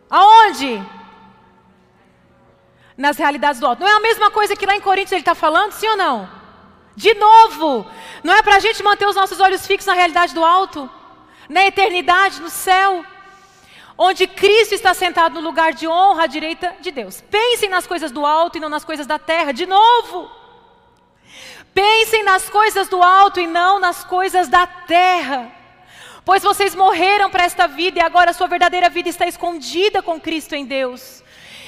[0.09, 0.85] Aonde?
[2.95, 3.79] Nas realidades do alto.
[3.79, 6.34] Não é a mesma coisa que lá em Coríntios ele está falando, sim ou não?
[6.95, 7.85] De novo,
[8.23, 10.89] não é para a gente manter os nossos olhos fixos na realidade do alto?
[11.49, 13.05] Na eternidade, no céu?
[13.97, 17.21] Onde Cristo está sentado no lugar de honra à direita de Deus.
[17.21, 19.51] Pensem nas coisas do alto e não nas coisas da terra.
[19.51, 20.29] De novo.
[21.73, 25.51] Pensem nas coisas do alto e não nas coisas da terra.
[26.23, 30.19] Pois vocês morreram para esta vida e agora a sua verdadeira vida está escondida com
[30.19, 31.23] Cristo em Deus.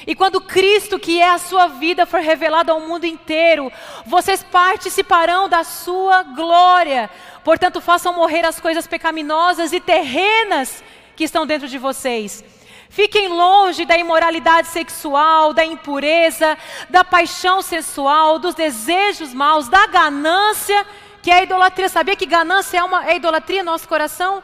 [0.08, 3.70] E quando Cristo, que é a sua vida, for revelado ao mundo inteiro,
[4.06, 7.10] vocês participarão da sua glória.
[7.44, 10.82] Portanto, façam morrer as coisas pecaminosas e terrenas
[11.14, 12.42] que estão dentro de vocês.
[12.90, 16.58] Fiquem longe da imoralidade sexual, da impureza,
[16.90, 20.86] da paixão sensual, dos desejos maus, da ganância
[21.22, 21.90] que é a idolatria.
[21.90, 24.42] Sabia que ganância é, uma, é idolatria no nosso coração?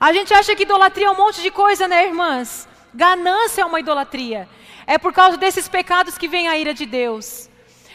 [0.00, 2.66] A gente acha que idolatria é um monte de coisa, né, irmãs?
[2.94, 4.48] Ganância é uma idolatria.
[4.90, 7.48] É por causa desses pecados que vem a ira de Deus.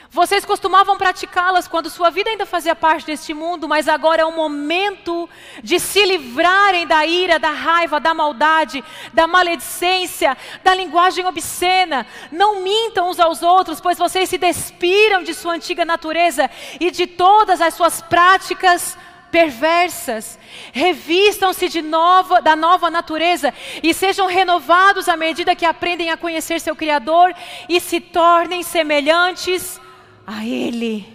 [0.09, 4.31] Vocês costumavam praticá-las quando sua vida ainda fazia parte deste mundo, mas agora é o
[4.31, 5.29] momento
[5.61, 8.81] de se livrarem da ira, da raiva, da maldade,
[9.11, 12.07] da maledicência, da linguagem obscena.
[12.31, 17.05] Não mintam uns aos outros, pois vocês se despiram de sua antiga natureza e de
[17.07, 18.97] todas as suas práticas
[19.35, 20.39] perversas.
[20.71, 26.61] Revistam-se de nova, da nova natureza e sejam renovados à medida que aprendem a conhecer
[26.61, 27.35] seu Criador
[27.67, 29.77] e se tornem semelhantes
[30.25, 31.05] a Ele.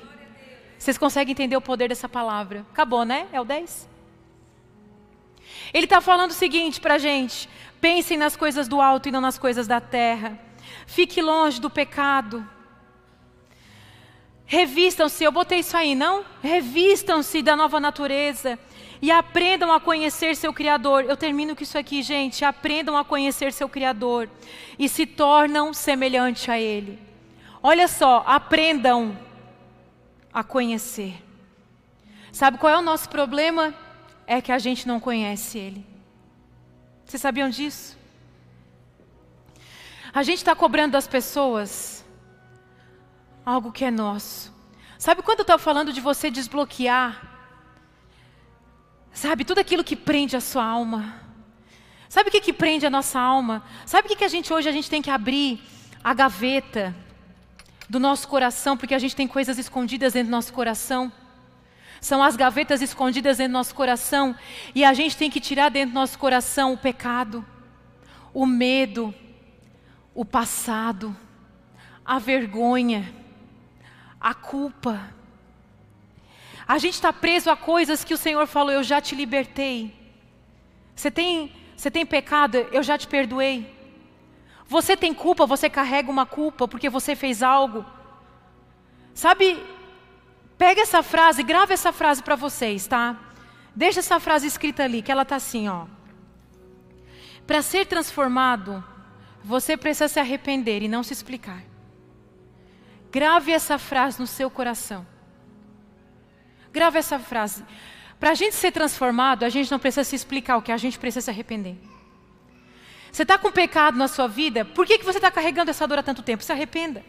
[0.79, 2.67] Vocês conseguem entender o poder dessa palavra?
[2.71, 3.27] Acabou, né?
[3.33, 3.89] É o 10?
[5.73, 7.49] Ele está falando o seguinte para a gente:
[7.81, 10.39] pensem nas coisas do alto e não nas coisas da terra.
[10.87, 12.47] Fique longe do pecado.
[14.51, 16.25] Revistam-se, eu botei isso aí, não?
[16.43, 18.59] Revistam-se da nova natureza
[19.01, 21.05] e aprendam a conhecer seu Criador.
[21.05, 22.45] Eu termino com isso aqui, gente.
[22.45, 24.29] Aprendam a conhecer seu Criador
[24.77, 26.99] e se tornam semelhante a Ele.
[27.63, 29.17] Olha só, aprendam
[30.35, 31.23] a conhecer.
[32.33, 33.73] Sabe qual é o nosso problema?
[34.27, 35.87] É que a gente não conhece Ele.
[37.05, 37.97] Vocês sabiam disso?
[40.13, 42.00] A gente está cobrando das pessoas
[43.45, 44.53] algo que é nosso.
[44.99, 47.31] Sabe quando eu estou falando de você desbloquear
[49.13, 51.15] Sabe, tudo aquilo que prende a sua alma.
[52.09, 53.63] Sabe o que, que prende a nossa alma?
[53.85, 55.61] Sabe o que, que a gente hoje a gente tem que abrir
[56.03, 56.95] a gaveta
[57.89, 61.13] do nosso coração, porque a gente tem coisas escondidas dentro do nosso coração.
[62.01, 64.35] São as gavetas escondidas dentro do nosso coração.
[64.75, 67.45] E a gente tem que tirar dentro do nosso coração o pecado,
[68.33, 69.15] o medo,
[70.15, 71.15] o passado,
[72.05, 73.13] a vergonha,
[74.21, 75.13] a culpa.
[76.69, 79.93] A gente está preso a coisas que o Senhor falou, eu já te libertei.
[80.95, 83.75] Você tem, você tem pecado, eu já te perdoei.
[84.67, 87.85] Você tem culpa, você carrega uma culpa porque você fez algo.
[89.15, 89.61] Sabe,
[90.57, 93.19] pega essa frase, grava essa frase para vocês, tá?
[93.75, 95.87] Deixa essa frase escrita ali, que ela tá assim, ó.
[97.47, 98.85] Para ser transformado,
[99.43, 101.70] você precisa se arrepender e não se explicar.
[103.11, 105.07] Grave essa frase no seu coração.
[106.73, 107.65] Grave essa frase.
[108.19, 110.99] Para a gente ser transformado, a gente não precisa se explicar o que a gente
[110.99, 111.77] precisa se arrepender.
[113.11, 115.99] Você está com pecado na sua vida, por que, que você está carregando essa dor
[115.99, 116.45] há tanto tempo?
[116.45, 117.05] Se arrependa.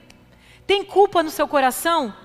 [0.66, 2.16] Tem culpa no seu coração?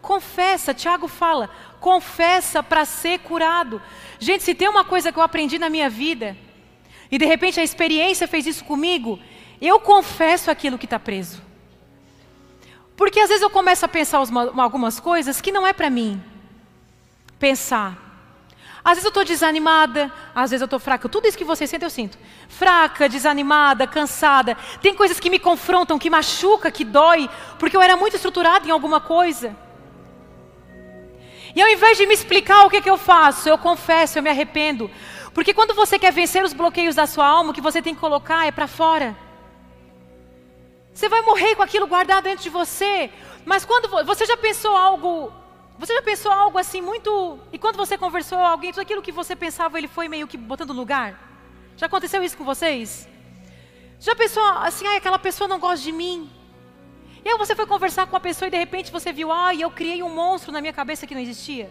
[0.00, 3.82] Confessa, Tiago fala, confessa para ser curado.
[4.18, 6.36] Gente, se tem uma coisa que eu aprendi na minha vida,
[7.10, 9.18] e de repente a experiência fez isso comigo,
[9.60, 11.45] eu confesso aquilo que está preso.
[12.96, 16.22] Porque às vezes eu começo a pensar algumas coisas que não é para mim
[17.38, 18.06] pensar.
[18.82, 21.08] Às vezes eu estou desanimada, às vezes eu estou fraca.
[21.08, 22.16] Tudo isso que você sente, eu sinto.
[22.48, 24.56] Fraca, desanimada, cansada.
[24.80, 27.28] Tem coisas que me confrontam, que machuca, que dói,
[27.58, 29.56] porque eu era muito estruturada em alguma coisa.
[31.54, 34.30] E ao invés de me explicar o que, que eu faço, eu confesso, eu me
[34.30, 34.90] arrependo.
[35.34, 38.00] Porque quando você quer vencer os bloqueios da sua alma, o que você tem que
[38.00, 39.16] colocar é para fora.
[40.96, 43.10] Você vai morrer com aquilo guardado dentro de você.
[43.44, 45.30] Mas quando você já pensou algo
[45.78, 47.38] você já pensou algo assim muito.
[47.52, 50.38] E quando você conversou com alguém, tudo aquilo que você pensava, ele foi meio que
[50.38, 51.08] botando lugar?
[51.76, 53.06] Já aconteceu isso com vocês?
[54.00, 56.30] Já pensou assim, ah, aquela pessoa não gosta de mim?
[57.22, 59.70] E aí você foi conversar com a pessoa e de repente você viu, ah, eu
[59.70, 61.70] criei um monstro na minha cabeça que não existia?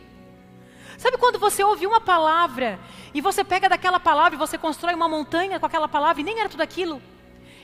[0.99, 2.79] Sabe quando você ouve uma palavra
[3.11, 6.39] e você pega daquela palavra e você constrói uma montanha com aquela palavra e nem
[6.39, 7.01] era tudo aquilo?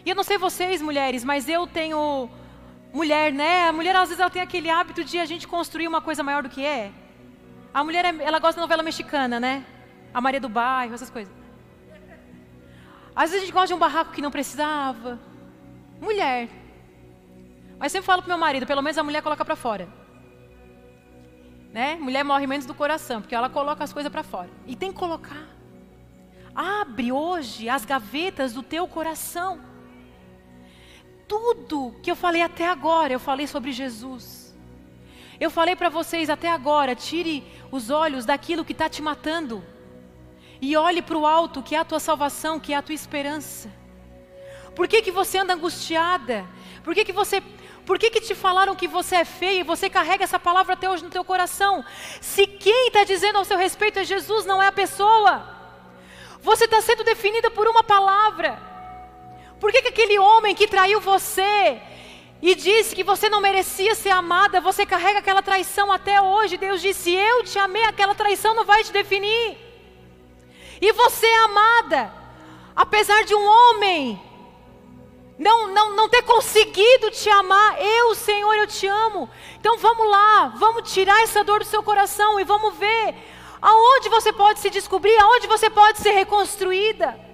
[0.05, 2.29] E eu não sei vocês, mulheres, mas eu tenho
[2.93, 3.67] mulher, né?
[3.67, 6.43] A mulher às vezes ela tem aquele hábito de a gente construir uma coisa maior
[6.43, 6.91] do que é.
[7.73, 9.65] A mulher, ela gosta da novela mexicana, né?
[10.13, 11.33] A Maria do Bairro, essas coisas.
[13.15, 15.19] Às vezes a gente gosta de um barraco que não precisava.
[15.99, 16.49] Mulher.
[17.77, 19.87] Mas sempre falo pro meu marido, pelo menos a mulher coloca para fora.
[21.71, 21.95] Né?
[21.95, 24.49] Mulher morre menos do coração, porque ela coloca as coisas para fora.
[24.67, 25.47] E tem que colocar.
[26.53, 29.70] Abre hoje as gavetas do teu coração
[31.31, 34.53] tudo que eu falei até agora, eu falei sobre Jesus.
[35.39, 39.63] Eu falei para vocês até agora: tire os olhos daquilo que está te matando
[40.59, 43.71] e olhe para o alto, que é a tua salvação, que é a tua esperança.
[44.75, 46.45] Por que, que você anda angustiada?
[46.83, 47.41] Por que, que você
[47.85, 50.89] por que, que te falaram que você é feia e você carrega essa palavra até
[50.89, 51.83] hoje no teu coração?
[52.19, 55.47] Se quem está dizendo ao seu respeito é Jesus, não é a pessoa.
[56.41, 58.70] Você está sendo definida por uma palavra.
[59.61, 61.79] Por que, que aquele homem que traiu você
[62.41, 66.57] e disse que você não merecia ser amada, você carrega aquela traição até hoje?
[66.57, 69.55] Deus disse: Eu te amei, aquela traição não vai te definir.
[70.81, 72.11] E você é amada,
[72.75, 74.19] apesar de um homem
[75.37, 79.29] não, não, não ter conseguido te amar, eu, Senhor, eu te amo.
[79.59, 83.13] Então vamos lá, vamos tirar essa dor do seu coração e vamos ver
[83.61, 87.30] aonde você pode se descobrir, aonde você pode ser reconstruída.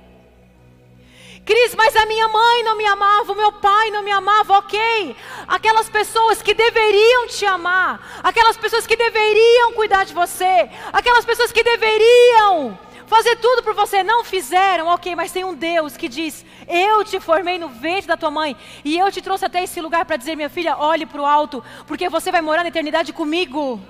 [1.48, 5.16] Cris, mas a minha mãe não me amava, o meu pai não me amava, ok.
[5.48, 11.50] Aquelas pessoas que deveriam te amar, aquelas pessoas que deveriam cuidar de você, aquelas pessoas
[11.54, 16.46] que deveriam fazer tudo por você, não fizeram, ok, mas tem um Deus que diz:
[16.68, 20.04] Eu te formei no ventre da tua mãe e eu te trouxe até esse lugar
[20.04, 23.82] para dizer, minha filha, olhe para o alto, porque você vai morar na eternidade comigo.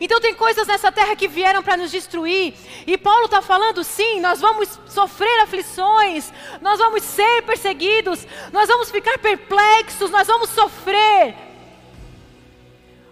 [0.00, 2.54] Então tem coisas nessa terra que vieram para nos destruir.
[2.86, 6.32] E Paulo está falando, sim, nós vamos sofrer aflições,
[6.62, 11.34] nós vamos ser perseguidos, nós vamos ficar perplexos, nós vamos sofrer.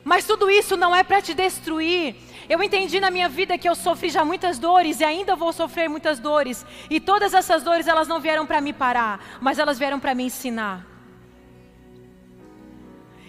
[0.03, 2.16] Mas tudo isso não é para te destruir.
[2.49, 5.86] Eu entendi na minha vida que eu sofri já muitas dores e ainda vou sofrer
[5.91, 6.64] muitas dores.
[6.89, 10.24] E todas essas dores elas não vieram para me parar, mas elas vieram para me
[10.24, 10.88] ensinar.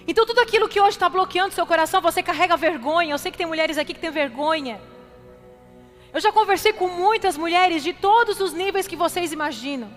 [0.09, 3.13] Então tudo aquilo que hoje está bloqueando seu coração, você carrega vergonha.
[3.13, 4.81] Eu sei que tem mulheres aqui que têm vergonha.
[6.11, 9.87] Eu já conversei com muitas mulheres de todos os níveis que vocês imaginam.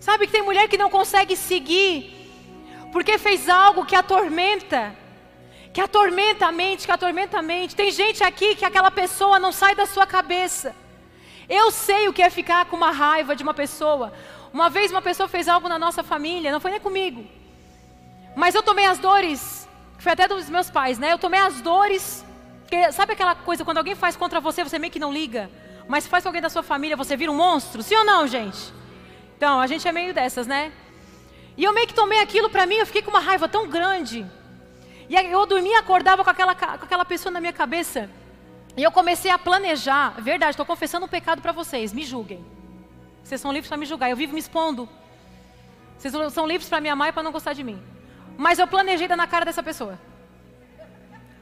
[0.00, 1.94] Sabe que tem mulher que não consegue seguir
[2.90, 4.96] porque fez algo que atormenta,
[5.72, 7.76] que atormenta a mente, que atormenta a mente.
[7.76, 10.74] Tem gente aqui que aquela pessoa não sai da sua cabeça.
[11.48, 14.12] Eu sei o que é ficar com uma raiva de uma pessoa.
[14.52, 17.24] Uma vez uma pessoa fez algo na nossa família, não foi nem comigo.
[18.34, 19.68] Mas eu tomei as dores,
[19.98, 21.12] foi até dos meus pais, né?
[21.12, 22.24] Eu tomei as dores.
[22.62, 25.50] Porque, sabe aquela coisa, quando alguém faz contra você, você meio que não liga.
[25.86, 27.82] Mas faz com alguém da sua família, você vira um monstro?
[27.82, 28.72] Sim ou não, gente?
[29.36, 30.72] Então, a gente é meio dessas, né?
[31.56, 34.26] E eu meio que tomei aquilo para mim, eu fiquei com uma raiva tão grande.
[35.08, 38.10] E eu dormia, acordava com aquela, com aquela pessoa na minha cabeça.
[38.76, 40.20] E eu comecei a planejar.
[40.20, 42.44] Verdade, estou confessando um pecado para vocês, me julguem.
[43.22, 44.10] Vocês são livres para me julgar.
[44.10, 44.88] Eu vivo me expondo.
[45.96, 47.80] Vocês são livres para me amar e para não gostar de mim.
[48.36, 49.98] Mas eu planejei dar na cara dessa pessoa.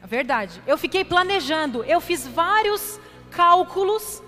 [0.04, 0.62] Verdade.
[0.66, 1.84] Eu fiquei planejando.
[1.84, 4.22] Eu fiz vários cálculos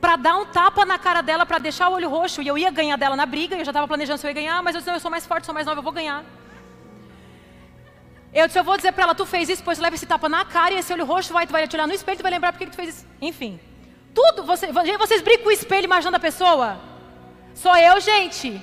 [0.00, 2.42] para dar um tapa na cara dela, para deixar o olho roxo.
[2.42, 4.62] E eu ia ganhar dela na briga, eu já estava planejando se eu ia ganhar,
[4.62, 6.24] mas eu disse, não, eu sou mais forte, sou mais nova, eu vou ganhar.
[8.32, 10.44] Eu disse, eu vou dizer para ela, tu fez isso, pois leva esse tapa na
[10.44, 12.52] cara e esse olho roxo vai, tu vai te olhar no espelho, tu vai lembrar
[12.52, 13.06] porque que tu fez isso.
[13.20, 13.58] Enfim.
[14.14, 16.78] Tudo, você, vocês brigam com o espelho imaginando a pessoa?
[17.54, 18.60] Sou eu, gente.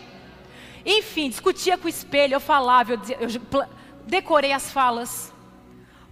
[0.85, 3.67] Enfim, discutia com o espelho, eu falava, eu, eu
[4.05, 5.33] decorei as falas.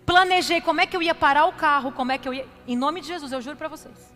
[0.05, 2.47] Planejei como é que eu ia parar o carro, como é que eu ia.
[2.67, 4.11] Em nome de Jesus, eu juro para vocês.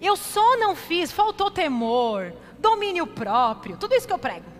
[0.00, 4.56] Eu só não fiz, faltou temor, domínio próprio, tudo isso que eu prego.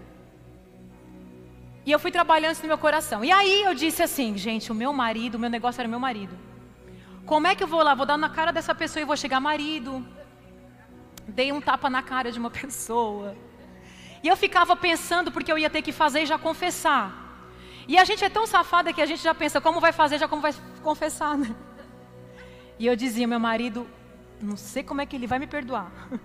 [1.85, 3.25] E eu fui trabalhando isso no meu coração.
[3.25, 6.37] E aí eu disse assim, gente, o meu marido, o meu negócio era meu marido.
[7.25, 7.95] Como é que eu vou lá?
[7.95, 10.05] Vou dar na cara dessa pessoa e vou chegar marido.
[11.29, 13.37] Dei um tapa na cara de uma pessoa.
[14.27, 17.05] E eu ficava pensando porque eu ia ter que fazer e já confessar.
[17.87, 20.27] E a gente é tão safada que a gente já pensa como vai fazer, já
[20.27, 20.53] como vai
[20.83, 21.55] confessar, né?
[22.77, 23.87] E eu dizia, meu marido,
[24.43, 25.93] não sei como é que ele vai me perdoar.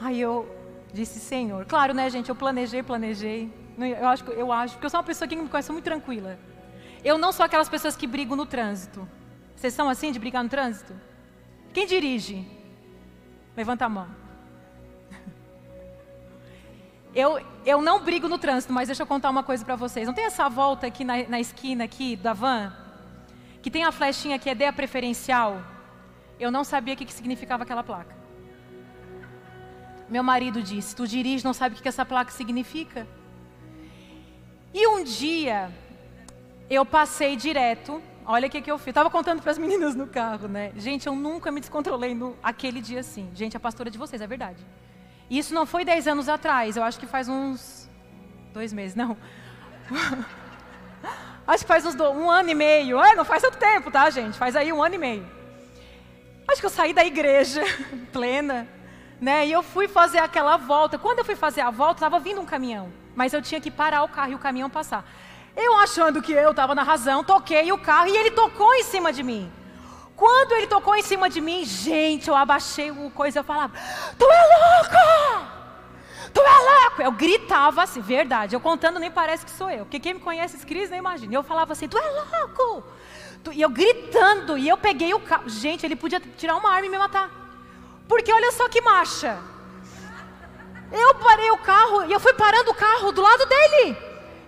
[0.00, 0.52] Aí eu
[0.92, 2.28] disse, Senhor, claro, né, gente?
[2.28, 3.52] Eu planejei, planejei.
[3.78, 6.40] Eu acho, eu acho, porque eu sou uma pessoa que me conhece muito tranquila.
[7.04, 9.08] Eu não sou aquelas pessoas que brigam no trânsito.
[9.54, 10.92] Vocês são assim de brigar no trânsito?
[11.72, 12.44] Quem dirige?
[13.56, 14.27] Levanta a mão.
[17.22, 20.06] Eu, eu não brigo no trânsito, mas deixa eu contar uma coisa para vocês.
[20.06, 22.72] Não tem essa volta aqui na, na esquina aqui da van?
[23.60, 25.60] Que tem a flechinha que é DEA preferencial?
[26.38, 28.14] Eu não sabia o que, que significava aquela placa.
[30.08, 33.04] Meu marido disse: Tu dirige, não sabe o que, que essa placa significa?
[34.72, 35.72] E um dia,
[36.70, 38.00] eu passei direto.
[38.24, 38.88] Olha o que, que eu fiz.
[38.88, 40.72] Estava contando para as meninas no carro, né?
[40.76, 43.28] Gente, eu nunca me descontrolei no, aquele dia assim.
[43.34, 44.64] Gente, a pastora de vocês, é verdade.
[45.30, 46.76] E isso não foi dez anos atrás.
[46.76, 47.88] Eu acho que faz uns.
[48.52, 49.16] Dois meses, não.
[51.46, 53.02] acho que faz uns um ano e meio.
[53.02, 54.38] É, não faz tanto tempo, tá, gente?
[54.38, 55.26] Faz aí um ano e meio.
[56.48, 57.62] Acho que eu saí da igreja
[58.10, 58.66] plena,
[59.20, 59.46] né?
[59.46, 60.98] E eu fui fazer aquela volta.
[60.98, 64.02] Quando eu fui fazer a volta, estava vindo um caminhão, mas eu tinha que parar
[64.02, 65.04] o carro e o caminhão passar.
[65.54, 69.12] Eu achando que eu estava na razão, toquei o carro e ele tocou em cima
[69.12, 69.52] de mim.
[70.18, 73.72] Quando ele tocou em cima de mim, gente, eu abaixei o coisa e falava:
[74.18, 75.46] Tu é louco!
[76.34, 77.02] Tu é louco!
[77.02, 78.56] Eu gritava assim, verdade.
[78.56, 79.84] Eu contando nem parece que sou eu.
[79.84, 81.32] Porque quem me conhece, Cris, nem imagina.
[81.32, 82.82] Eu falava assim: Tu é louco!
[83.52, 85.48] E eu gritando, e eu peguei o carro.
[85.48, 87.30] Gente, ele podia tirar uma arma e me matar.
[88.08, 89.38] Porque olha só que marcha.
[90.90, 93.96] Eu parei o carro e eu fui parando o carro do lado dele.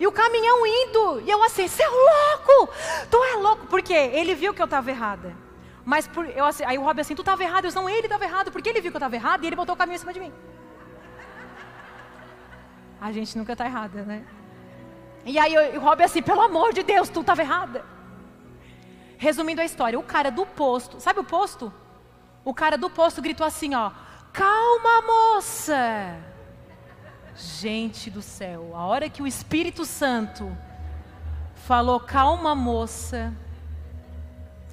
[0.01, 1.21] E o caminhão indo.
[1.21, 2.73] E eu assim, você é louco!
[3.09, 3.67] Tu é louco!
[3.69, 5.49] Porque ele viu que eu estava errada.
[5.93, 7.65] Mas por, eu, aí o Rob assim, tu estava errado.
[7.65, 8.53] Eu não, ele estava errado.
[8.53, 10.21] Porque ele viu que eu estava errado e ele botou o caminhão em cima de
[10.21, 10.33] mim.
[13.01, 14.25] A gente nunca está errada, né?
[15.25, 17.85] E aí o Rob assim, pelo amor de Deus, tu estava errada.
[19.19, 21.73] Resumindo a história, o cara do posto, sabe o posto?
[22.45, 23.91] O cara do posto gritou assim, ó:
[24.33, 26.17] "Calma, moça!"
[27.35, 30.57] Gente do céu, a hora que o Espírito Santo
[31.69, 33.35] falou: "Calma, moça",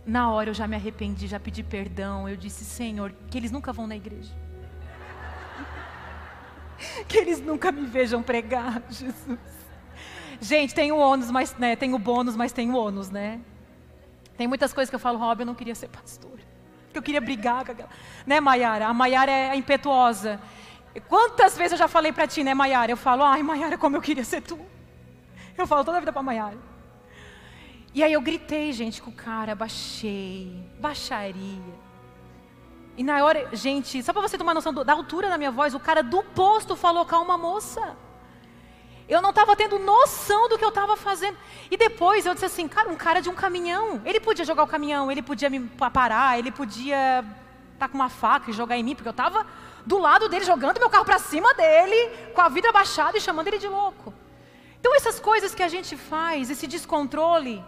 [0.07, 2.27] na hora eu já me arrependi, já pedi perdão.
[2.27, 4.33] Eu disse: "Senhor, que eles nunca vão na igreja."
[7.07, 9.39] que eles nunca me vejam pregar, Jesus.
[10.39, 13.41] Gente, tem o ônus, mas né, tem o bônus, mas tem o ônus, né?
[14.37, 16.39] Tem muitas coisas que eu falo, Rob, eu não queria ser pastor.
[16.93, 17.89] Eu queria brigar com aquela.
[18.25, 18.87] Né, Maiara?
[18.87, 20.39] A Maiara é impetuosa.
[21.07, 22.91] Quantas vezes eu já falei para ti, né, Maiara?
[22.91, 24.59] Eu falo, ai, Maiara, como eu queria ser tu.
[25.57, 26.57] Eu falo toda a vida para Maiara.
[27.97, 31.73] E aí eu gritei, gente, com o cara, baixei, baixaria.
[32.95, 35.73] E na hora, gente, só para você tomar noção do, da altura da minha voz,
[35.73, 37.97] o cara do posto falou calma moça.
[39.09, 41.39] Eu não estava tendo noção do que eu estava fazendo.
[41.71, 43.99] E depois eu disse assim, cara, um cara de um caminhão.
[44.05, 47.21] Ele podia jogar o caminhão, ele podia me parar, ele podia
[47.73, 49.43] estar tá com uma faca e jogar em mim, porque eu estava
[49.87, 53.47] do lado dele, jogando meu carro para cima dele, com a vida baixada e chamando
[53.47, 54.13] ele de louco.
[54.79, 57.65] Então essas coisas que a gente faz, esse descontrole,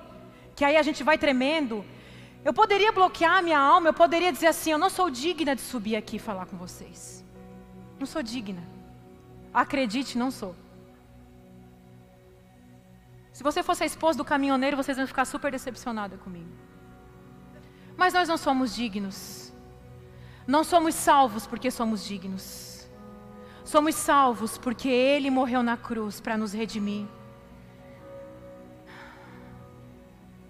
[0.60, 1.86] que aí a gente vai tremendo,
[2.44, 5.62] eu poderia bloquear a minha alma, eu poderia dizer assim: eu não sou digna de
[5.62, 7.24] subir aqui e falar com vocês.
[7.98, 8.62] Não sou digna.
[9.54, 10.54] Acredite, não sou.
[13.32, 16.52] Se você fosse a esposa do caminhoneiro, vocês vão ficar super decepcionados comigo.
[17.96, 19.54] Mas nós não somos dignos.
[20.46, 22.90] Não somos salvos porque somos dignos.
[23.64, 27.08] Somos salvos porque Ele morreu na cruz para nos redimir.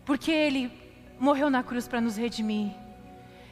[0.09, 0.71] Porque Ele
[1.19, 2.71] morreu na cruz para nos redimir.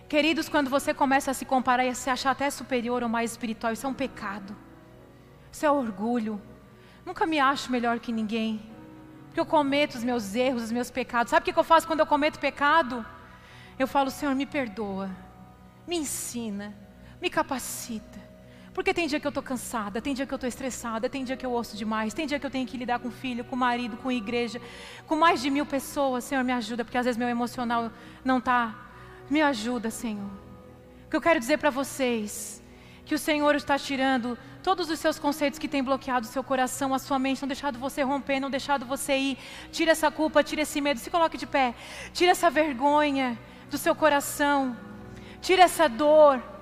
[0.09, 3.29] Queridos, quando você começa a se comparar e a se achar até superior ou mais
[3.29, 4.55] espiritual, isso é um pecado.
[5.51, 6.41] Isso é orgulho.
[7.05, 8.59] Nunca me acho melhor que ninguém.
[9.27, 11.29] Porque eu cometo os meus erros, os meus pecados.
[11.29, 13.05] Sabe o que eu faço quando eu cometo pecado?
[13.77, 15.11] Eu falo, Senhor, me perdoa.
[15.87, 16.75] Me ensina.
[17.21, 18.19] Me capacita.
[18.77, 21.35] Porque tem dia que eu estou cansada, tem dia que eu estou estressada, tem dia
[21.35, 23.97] que eu ouço demais, tem dia que eu tenho que lidar com filho, com marido,
[23.97, 24.61] com igreja,
[25.07, 26.25] com mais de mil pessoas.
[26.25, 27.91] Senhor, me ajuda, porque às vezes meu emocional
[28.23, 28.75] não está.
[29.31, 30.29] Me ajuda, Senhor.
[31.07, 32.61] O que eu quero dizer para vocês,
[33.03, 36.93] que o Senhor está tirando todos os seus conceitos que têm bloqueado o seu coração,
[36.93, 39.37] a sua mente, não deixado você romper, não deixado você ir.
[39.71, 41.73] Tira essa culpa, tira esse medo, se coloque de pé.
[42.13, 43.39] Tira essa vergonha
[43.71, 44.77] do seu coração.
[45.41, 46.56] Tira essa dor.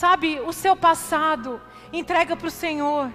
[0.00, 1.60] Sabe, o seu passado,
[1.92, 3.12] entrega para o Senhor.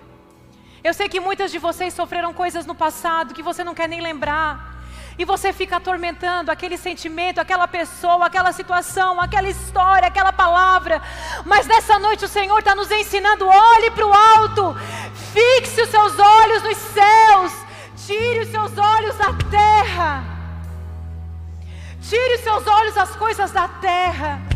[0.84, 4.02] Eu sei que muitas de vocês sofreram coisas no passado que você não quer nem
[4.02, 4.78] lembrar.
[5.18, 11.02] E você fica atormentando aquele sentimento, aquela pessoa, aquela situação, aquela história, aquela palavra.
[11.44, 14.76] Mas nessa noite o Senhor está nos ensinando: olhe para o alto,
[15.34, 17.52] fixe os seus olhos nos céus,
[18.06, 20.24] tire os seus olhos da terra.
[22.00, 24.55] Tire os seus olhos das coisas da terra.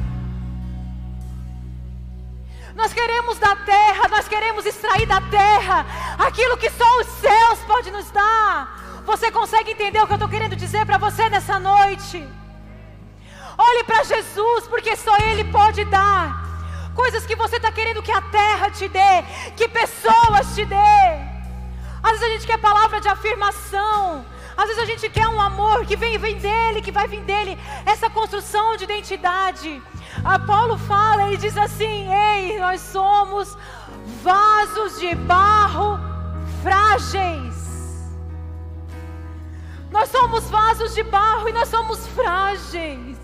[2.79, 5.85] Nós queremos da terra, nós queremos extrair da terra
[6.17, 9.01] aquilo que só os céus podem nos dar.
[9.05, 12.25] Você consegue entender o que eu estou querendo dizer para você nessa noite?
[13.57, 16.41] Olhe para Jesus, porque só Ele pode dar
[16.95, 19.23] coisas que você está querendo que a terra te dê,
[19.57, 21.01] que pessoas te dê.
[22.01, 24.25] Às vezes a gente quer palavra de afirmação,
[24.59, 27.57] às vezes a gente quer um amor que vem, vem dele, que vai vir dele,
[27.85, 29.81] essa construção de identidade.
[30.21, 33.57] A Paulo fala, ele diz assim: Ei, nós somos
[34.21, 35.97] vasos de barro
[36.61, 37.55] frágeis.
[39.89, 43.17] Nós somos vasos de barro e nós somos frágeis.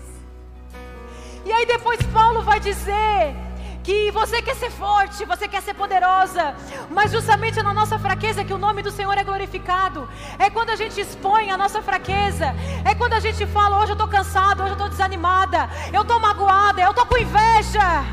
[1.44, 3.45] E aí depois Paulo vai dizer
[3.86, 6.56] que você quer ser forte, você quer ser poderosa,
[6.90, 10.08] mas justamente é na nossa fraqueza que o nome do Senhor é glorificado.
[10.40, 12.46] É quando a gente expõe a nossa fraqueza,
[12.84, 16.18] é quando a gente fala: hoje eu estou cansado, hoje eu estou desanimada, eu estou
[16.18, 18.04] magoada, eu estou com inveja,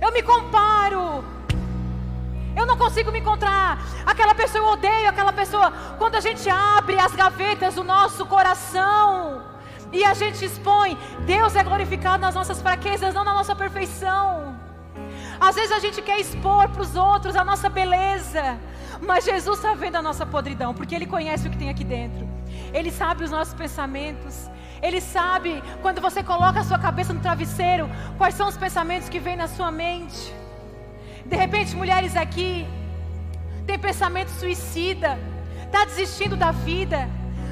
[0.00, 1.22] eu me comparo.
[2.56, 3.78] Eu não consigo me encontrar.
[4.04, 5.70] Aquela pessoa eu odeio, aquela pessoa.
[5.98, 9.49] Quando a gente abre as gavetas do nosso coração,
[9.92, 14.56] e a gente expõe, Deus é glorificado nas nossas fraquezas, não na nossa perfeição.
[15.40, 18.58] Às vezes a gente quer expor para os outros a nossa beleza,
[19.00, 22.28] mas Jesus está vendo a nossa podridão, porque Ele conhece o que tem aqui dentro,
[22.72, 24.48] Ele sabe os nossos pensamentos,
[24.80, 29.18] Ele sabe quando você coloca a sua cabeça no travesseiro, quais são os pensamentos que
[29.18, 30.32] vêm na sua mente.
[31.26, 32.66] De repente, mulheres aqui,
[33.66, 35.18] tem pensamento suicida,
[35.66, 37.08] está desistindo da vida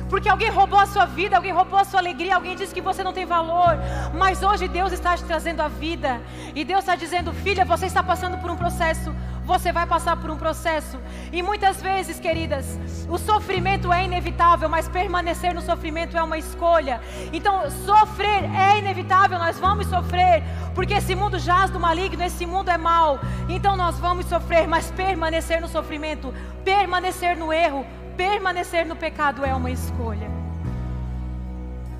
[0.09, 3.03] porque alguém roubou a sua vida, alguém roubou a sua alegria, alguém disse que você
[3.05, 3.79] não tem valor.
[4.15, 6.21] Mas hoje Deus está te trazendo a vida.
[6.55, 9.15] E Deus está dizendo: filha, você está passando por um processo.
[9.45, 10.99] Você vai passar por um processo.
[11.33, 12.79] E muitas vezes, queridas,
[13.09, 17.01] o sofrimento é inevitável, mas permanecer no sofrimento é uma escolha.
[17.33, 20.43] Então, sofrer é inevitável, nós vamos sofrer.
[20.75, 23.19] Porque esse mundo jaz do maligno, esse mundo é mau.
[23.49, 26.33] Então nós vamos sofrer, mas permanecer no sofrimento,
[26.65, 27.85] permanecer no erro,
[28.19, 30.29] permanecer no pecado é uma escolha.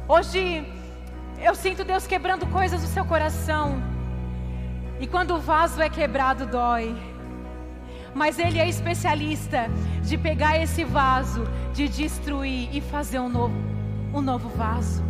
[0.09, 0.67] Hoje
[1.41, 3.81] eu sinto Deus quebrando coisas do seu coração.
[4.99, 6.93] E quando o vaso é quebrado, dói.
[8.13, 9.71] Mas Ele é especialista
[10.03, 13.55] de pegar esse vaso, de destruir e fazer um novo,
[14.13, 15.05] um novo vaso.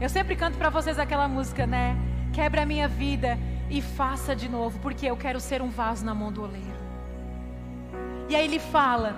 [0.00, 1.96] Eu sempre canto para vocês aquela música, né?
[2.32, 3.38] Quebra a minha vida
[3.70, 6.82] e faça de novo, porque eu quero ser um vaso na mão do oleiro.
[8.28, 9.14] E aí ele fala: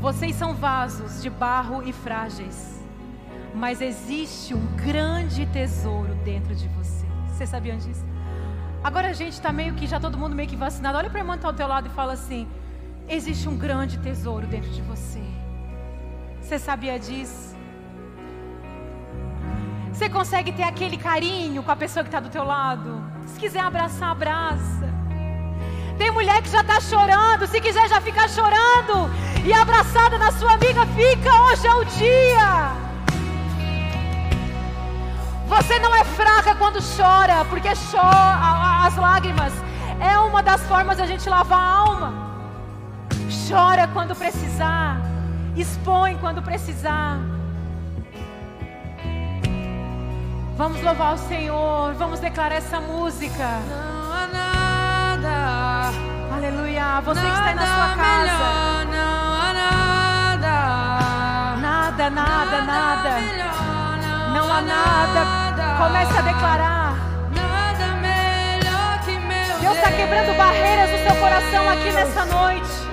[0.00, 2.80] vocês são vasos de barro e frágeis,
[3.54, 7.10] mas existe um grande tesouro dentro de vocês.
[7.28, 8.04] Vocês sabiam disso?
[8.84, 10.96] Agora a gente está meio que já todo mundo meio que vacinado.
[10.96, 12.46] Olha para a irmã que está ao teu lado e fala assim:
[13.08, 15.22] existe um grande tesouro dentro de você.
[16.40, 17.56] Você sabia disso?
[19.92, 23.02] Você consegue ter aquele carinho com a pessoa que está do teu lado?
[23.26, 24.95] Se quiser abraçar, abraça.
[25.98, 29.10] Tem mulher que já está chorando, se quiser já ficar chorando
[29.44, 32.86] e abraçada na sua amiga, fica, hoje é o dia.
[35.48, 39.52] Você não é fraca quando chora, porque chora, as lágrimas
[40.00, 42.14] é uma das formas da gente lavar a alma.
[43.48, 45.00] Chora quando precisar,
[45.56, 47.18] expõe quando precisar.
[50.56, 53.46] Vamos louvar o Senhor, vamos declarar essa música.
[53.68, 55.65] Não há nada.
[56.36, 57.00] Aleluia.
[57.00, 58.20] Você que está aí na sua casa.
[58.20, 60.54] Melhor, não há nada.
[61.62, 63.10] Nada, nada, nada.
[63.20, 63.98] Melhor,
[64.34, 65.20] Não há nada.
[65.78, 66.94] Comece a declarar.
[67.30, 72.86] Nada melhor que meu Deus está quebrando barreiras no seu coração aqui nessa noite.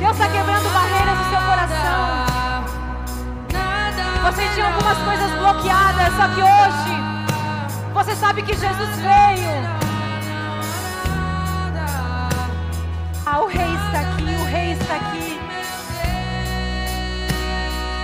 [0.00, 2.28] Deus está quebrando barreiras no seu coração.
[4.24, 6.90] Você tinha algumas coisas bloqueadas, só que hoje
[7.94, 9.77] você sabe que Jesus veio.
[13.40, 15.38] O Rei está aqui, o Rei está aqui.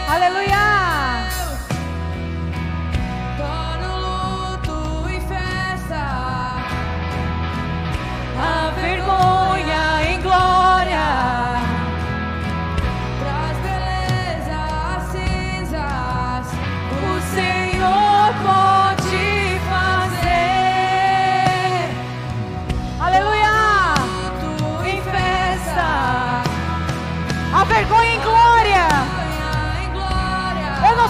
[0.08, 0.93] Aleluia!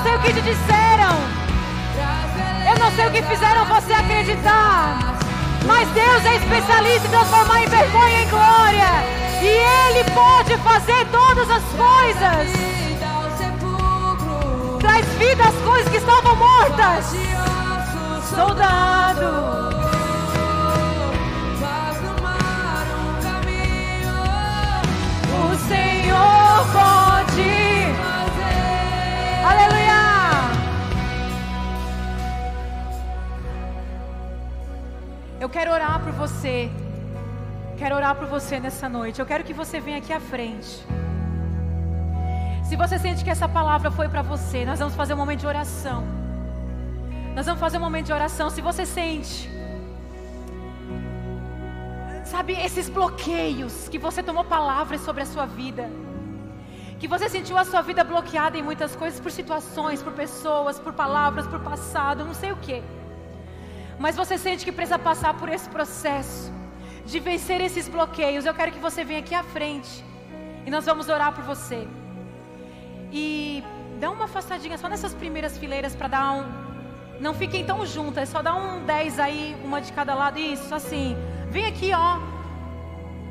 [0.05, 1.15] Sei o que te disseram.
[2.71, 4.99] Eu não sei o que fizeram você acreditar.
[5.67, 8.91] Mas Deus é especialista em transformar em vergonha em glória.
[9.41, 12.53] E Ele pode fazer todas as coisas.
[14.79, 17.07] Traz vida às coisas que estavam mortas.
[18.29, 19.65] Soldado.
[25.33, 27.04] O Senhor pode.
[35.45, 36.71] Eu quero orar por você.
[37.77, 39.21] Quero orar por você nessa noite.
[39.21, 40.73] Eu quero que você venha aqui à frente.
[42.67, 45.47] Se você sente que essa palavra foi para você, nós vamos fazer um momento de
[45.47, 46.03] oração.
[47.37, 48.49] Nós vamos fazer um momento de oração.
[48.49, 49.51] Se você sente,
[52.25, 55.91] sabe, esses bloqueios que você tomou palavras sobre a sua vida,
[56.99, 60.95] que você sentiu a sua vida bloqueada em muitas coisas por situações, por pessoas, por
[60.95, 62.83] palavras, por passado, não sei o que.
[63.99, 66.53] Mas você sente que precisa passar por esse processo
[67.05, 68.45] de vencer esses bloqueios.
[68.45, 70.05] Eu quero que você venha aqui à frente
[70.67, 71.87] e nós vamos orar por você.
[73.13, 73.63] E
[74.01, 76.65] dá uma afastadinha só nessas primeiras fileiras para dar um.
[77.21, 80.39] Não fiquem tão juntas, só dá um 10 aí, uma de cada lado.
[80.39, 81.17] Isso, assim.
[81.49, 82.19] Vem aqui, ó.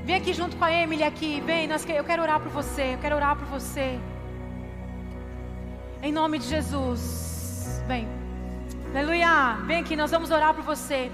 [0.06, 1.42] Vem aqui junto com a Emily aqui.
[1.42, 2.94] Vem, nós eu quero orar por você.
[2.94, 4.00] Eu quero orar por você.
[6.02, 7.84] Em nome de Jesus.
[7.88, 8.23] Vem.
[8.96, 9.58] Aleluia.
[9.66, 11.12] Vem aqui, nós vamos orar por você.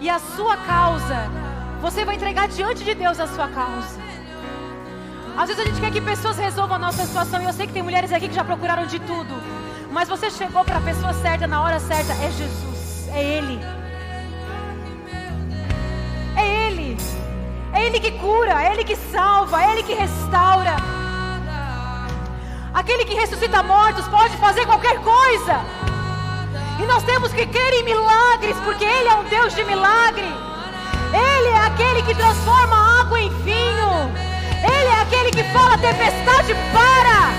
[0.00, 1.28] E a sua causa,
[1.80, 4.00] você vai entregar diante de Deus a sua causa.
[5.36, 7.42] Às vezes a gente quer que pessoas resolvam a nossa situação.
[7.42, 9.34] E eu sei que tem mulheres aqui que já procuraram de tudo.
[9.90, 12.12] Mas você chegou para a pessoa certa na hora certa.
[12.12, 13.08] É Jesus.
[13.12, 13.60] É Ele.
[16.36, 16.96] É Ele.
[17.72, 18.62] É Ele que cura.
[18.62, 19.60] É Ele que salva.
[19.60, 20.76] É Ele que restaura.
[22.72, 25.78] Aquele que ressuscita mortos pode fazer qualquer coisa.
[26.78, 30.32] E nós temos que crer em milagres, porque Ele é um Deus de milagre.
[31.12, 34.12] Ele é aquele que transforma água em vinho.
[34.62, 37.32] Ele é aquele que fala tempestade para.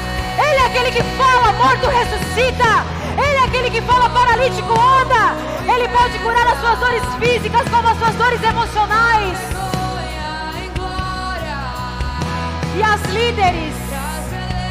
[0.43, 2.83] Ele é aquele que fala morto ressuscita.
[3.17, 5.35] Ele é aquele que fala paralítico anda.
[5.71, 9.37] Ele pode curar as suas dores físicas como as suas dores emocionais.
[12.75, 13.75] E as líderes,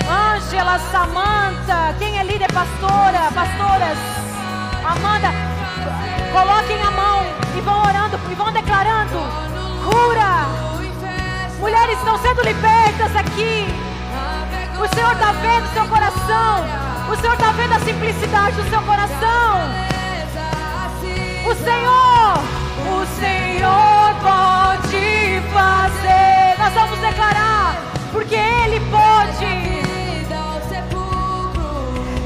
[0.08, 3.98] Ângela, Samanta, quem é líder, pastora, pastoras,
[4.88, 5.28] Amanda,
[6.32, 7.22] coloquem a mão
[7.54, 9.18] e vão orando e vão declarando
[9.84, 10.46] cura.
[11.60, 13.66] Mulheres estão sendo libertas aqui.
[14.80, 16.64] O Senhor está vendo seu coração.
[17.12, 19.60] O Senhor está vendo a simplicidade do seu coração.
[21.44, 22.38] O Senhor,
[22.88, 26.58] o Senhor pode fazer.
[26.58, 27.76] Nós vamos declarar,
[28.10, 28.36] porque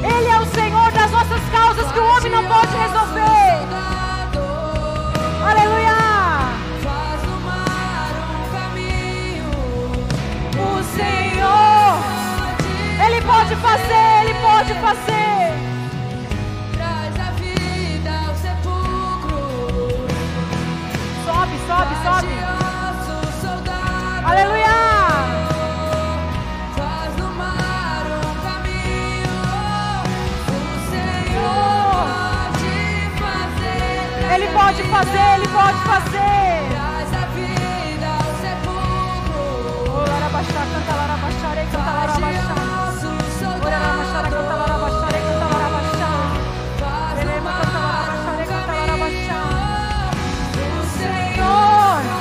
[0.03, 3.23] ele é o Senhor das nossas causas que o homem não pode resolver.
[5.49, 5.97] Aleluia.
[6.83, 9.51] Faz o mar um caminho.
[10.59, 11.93] O Senhor,
[13.07, 15.32] Ele pode fazer, Ele pode fazer.
[35.03, 36.69] Fazer, Ele pode fazer.
[36.71, 40.05] Traz a vida ao sepulcro.
[43.51, 43.79] Canta Ora,
[44.55, 46.23] larabachá, canta.
[46.79, 49.43] Faz Elema, uma canta larabachá, canta larabachá.
[50.63, 51.51] O Senhor Senhor,
[51.83, 52.13] pode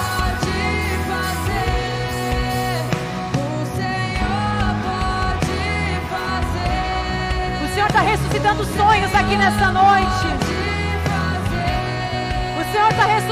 [1.11, 1.61] fazer.
[3.35, 5.55] O Senhor pode
[6.09, 7.49] fazer.
[7.63, 10.20] o Senhor está ressuscitando sonhos aqui nessa noite.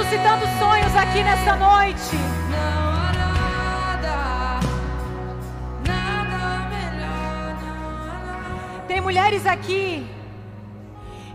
[0.09, 2.15] Ressuscitando sonhos aqui nessa noite.
[2.49, 3.11] Não há
[4.01, 4.59] nada,
[5.87, 7.53] nada melhor.
[7.61, 8.87] Não há.
[8.87, 10.09] Tem mulheres aqui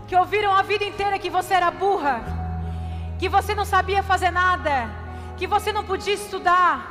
[0.05, 2.21] que ouviram a vida inteira que você era burra,
[3.17, 4.89] que você não sabia fazer nada,
[5.37, 6.85] que você não podia estudar.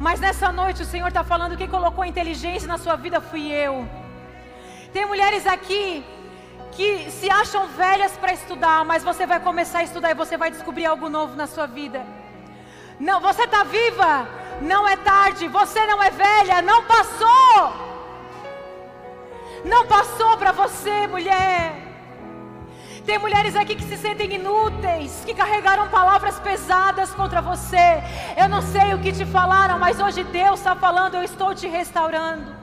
[0.00, 3.86] Mas nessa noite o Senhor está falando: quem colocou inteligência na sua vida fui eu.
[4.94, 6.02] Tem mulheres aqui
[6.78, 10.48] que se acham velhas para estudar, mas você vai começar a estudar e você vai
[10.48, 12.06] descobrir algo novo na sua vida.
[13.00, 14.28] Não, você está viva,
[14.60, 17.72] não é tarde, você não é velha, não passou.
[19.64, 21.74] Não passou para você, mulher.
[23.04, 28.04] Tem mulheres aqui que se sentem inúteis, que carregaram palavras pesadas contra você.
[28.36, 31.66] Eu não sei o que te falaram, mas hoje Deus está falando, eu estou te
[31.66, 32.57] restaurando.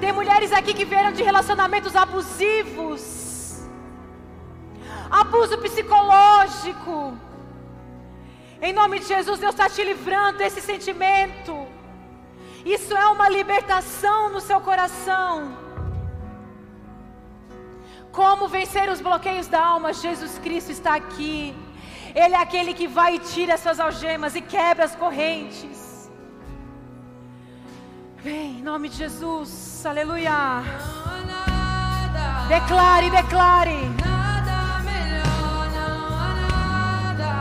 [0.00, 3.62] Tem mulheres aqui que vieram de relacionamentos abusivos,
[5.10, 7.16] abuso psicológico.
[8.60, 11.66] Em nome de Jesus, Deus está te livrando desse sentimento.
[12.64, 15.56] Isso é uma libertação no seu coração.
[18.12, 19.92] Como vencer os bloqueios da alma?
[19.92, 21.54] Jesus Cristo está aqui.
[22.14, 25.87] Ele é aquele que vai e tira essas algemas e quebra as correntes.
[28.28, 30.30] Vem, em nome de Jesus, aleluia.
[31.26, 33.90] Nada, Declare, declare.
[34.04, 35.70] nada melhor.
[35.72, 36.34] Não há
[37.16, 37.32] nada,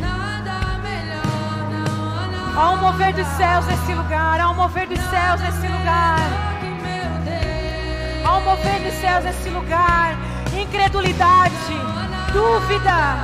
[0.00, 1.60] nada melhor.
[1.74, 2.58] Não há nada.
[2.58, 6.20] Há um mover dos céus nesse lugar, há um mover dos céus nesse lugar.
[8.24, 10.16] Há um mover dos céus nesse lugar.
[10.58, 11.54] Incredulidade,
[12.32, 13.18] dúvida.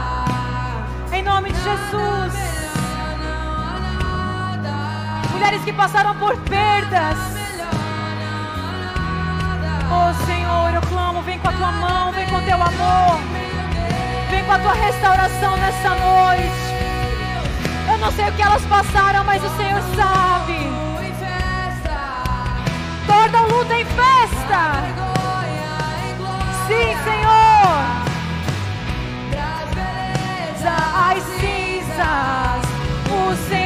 [1.15, 2.54] Em nome de Jesus.
[5.45, 7.19] Mulheres que passaram por perdas.
[9.93, 13.21] Oh Senhor, eu clamo, vem com a tua mão, vem com o teu amor.
[14.31, 16.51] Vem com a tua restauração nessa noite.
[17.93, 20.61] Eu não sei o que elas passaram, mas o Senhor sabe.
[23.07, 24.83] Torna o luto em festa.
[26.67, 27.85] Sim, Senhor.
[30.97, 32.63] As cinzas,
[33.11, 33.64] o Senhor.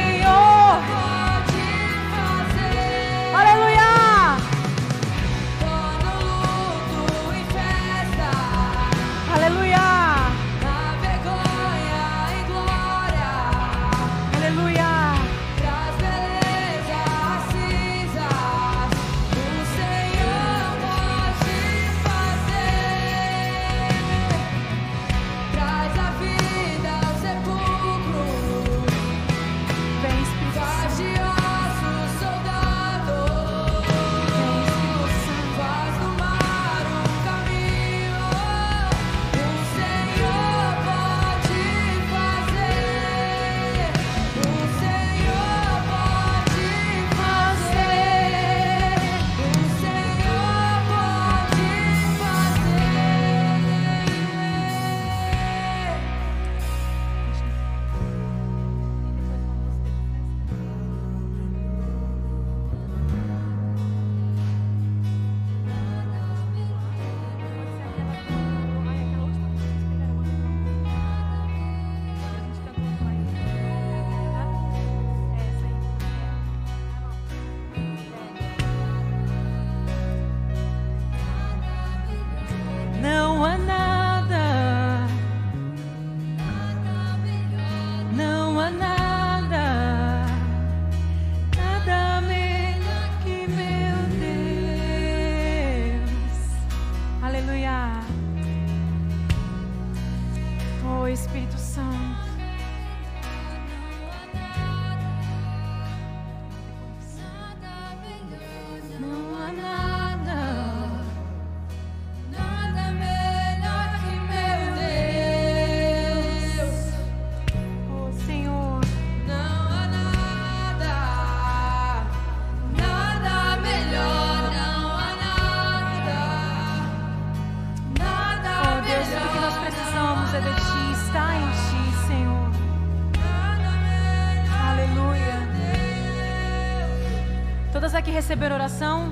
[137.99, 139.11] Aqui receberam oração?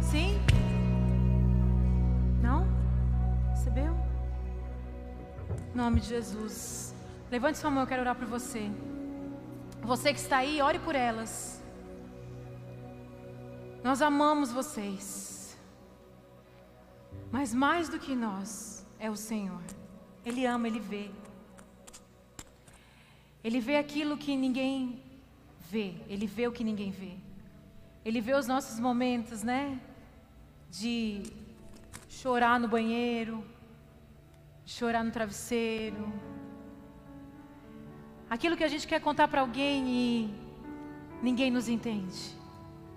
[0.00, 0.40] Sim?
[2.40, 2.66] Não?
[3.50, 3.94] Recebeu?
[5.74, 6.94] Em nome de Jesus.
[7.30, 8.70] Levante sua mão, eu quero orar por você.
[9.82, 11.62] Você que está aí, ore por elas.
[13.84, 15.54] Nós amamos vocês.
[17.30, 19.62] Mas mais do que nós, é o Senhor.
[20.24, 21.10] Ele ama, Ele vê.
[23.44, 25.02] Ele vê aquilo que ninguém
[25.70, 25.94] vê.
[26.08, 27.29] Ele vê o que ninguém vê.
[28.04, 29.78] Ele vê os nossos momentos, né?
[30.70, 31.22] De
[32.08, 33.44] chorar no banheiro,
[34.64, 36.12] chorar no travesseiro.
[38.28, 40.34] Aquilo que a gente quer contar para alguém e
[41.22, 42.36] ninguém nos entende.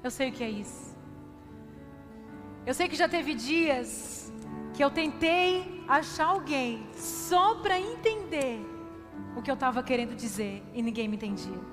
[0.04, 0.96] Eu sei o que é isso.
[2.66, 4.32] Eu sei que já teve dias
[4.74, 8.60] que eu tentei achar alguém só para entender
[9.36, 11.73] o que eu estava querendo dizer e ninguém me entendia.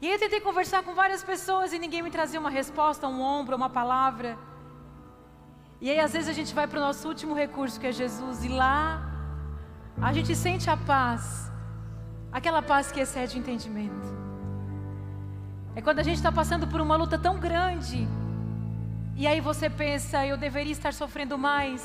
[0.00, 3.56] E eu tentei conversar com várias pessoas e ninguém me trazia uma resposta, um ombro,
[3.56, 4.38] uma palavra.
[5.80, 8.44] E aí às vezes a gente vai para o nosso último recurso que é Jesus
[8.44, 9.02] e lá
[10.00, 11.50] a gente sente a paz,
[12.30, 14.08] aquela paz que excede o entendimento.
[15.74, 18.06] É quando a gente está passando por uma luta tão grande
[19.16, 21.82] e aí você pensa, eu deveria estar sofrendo mais,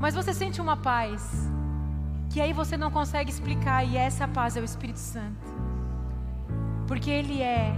[0.00, 1.50] mas você sente uma paz
[2.30, 5.55] que aí você não consegue explicar, e essa paz é o Espírito Santo.
[6.86, 7.74] Porque Ele é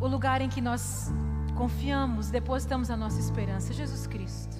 [0.00, 1.12] o lugar em que nós
[1.54, 4.56] confiamos, depositamos a nossa esperança, Jesus Cristo.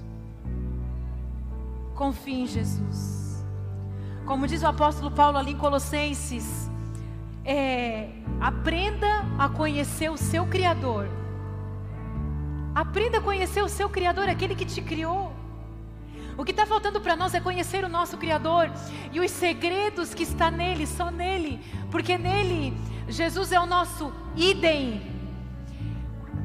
[1.95, 3.45] Confie em Jesus.
[4.25, 6.71] Como diz o apóstolo Paulo ali em Colossenses,
[7.45, 8.09] é,
[8.41, 11.09] aprenda a conhecer o seu Criador.
[12.75, 15.33] Aprenda a conhecer o seu Criador, aquele que te criou.
[16.37, 18.71] O que está faltando para nós é conhecer o nosso Criador
[19.13, 21.61] e os segredos que está nele, só nele,
[21.91, 22.77] porque nele
[23.09, 25.13] Jesus é o nosso idem.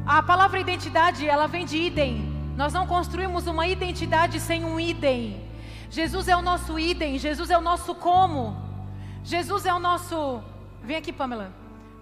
[0.05, 2.39] A palavra identidade, ela vem de idem.
[2.55, 5.49] Nós não construímos uma identidade sem um idem.
[5.89, 8.55] Jesus é o nosso idem, Jesus é o nosso como.
[9.23, 10.43] Jesus é o nosso.
[10.83, 11.53] Vem aqui, Pamela.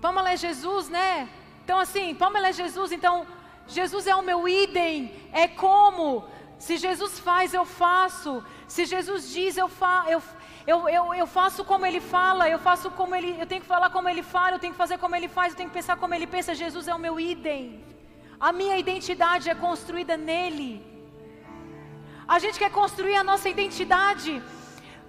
[0.02, 1.30] Pamela é Jesus, né?
[1.64, 3.26] Então, assim, Pamela é Jesus, então
[3.68, 6.26] Jesus é o meu idem, é como.
[6.58, 8.44] Se Jesus faz, eu faço.
[8.68, 10.22] Se Jesus diz, eu, fa eu,
[10.72, 12.50] eu, eu, eu faço como Ele fala.
[12.50, 13.30] Eu faço como Ele.
[13.42, 14.56] Eu tenho que falar como Ele fala.
[14.56, 15.54] Eu tenho que fazer como Ele faz.
[15.54, 16.54] Eu tenho que pensar como Ele pensa.
[16.64, 17.84] Jesus é o meu idem.
[18.40, 20.86] A minha identidade é construída nele.
[22.28, 24.44] A gente quer construir a nossa identidade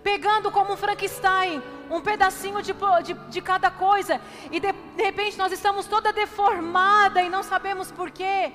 [0.03, 1.61] pegando como um Frankenstein
[1.91, 2.73] um pedacinho de,
[3.03, 4.21] de, de cada coisa
[4.51, 8.53] e de, de repente nós estamos toda deformada e não sabemos porquê.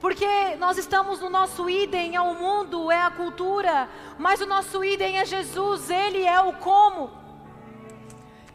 [0.00, 4.84] Porque nós estamos no nosso idem, é o mundo, é a cultura, mas o nosso
[4.84, 7.10] idem é Jesus, Ele é o como.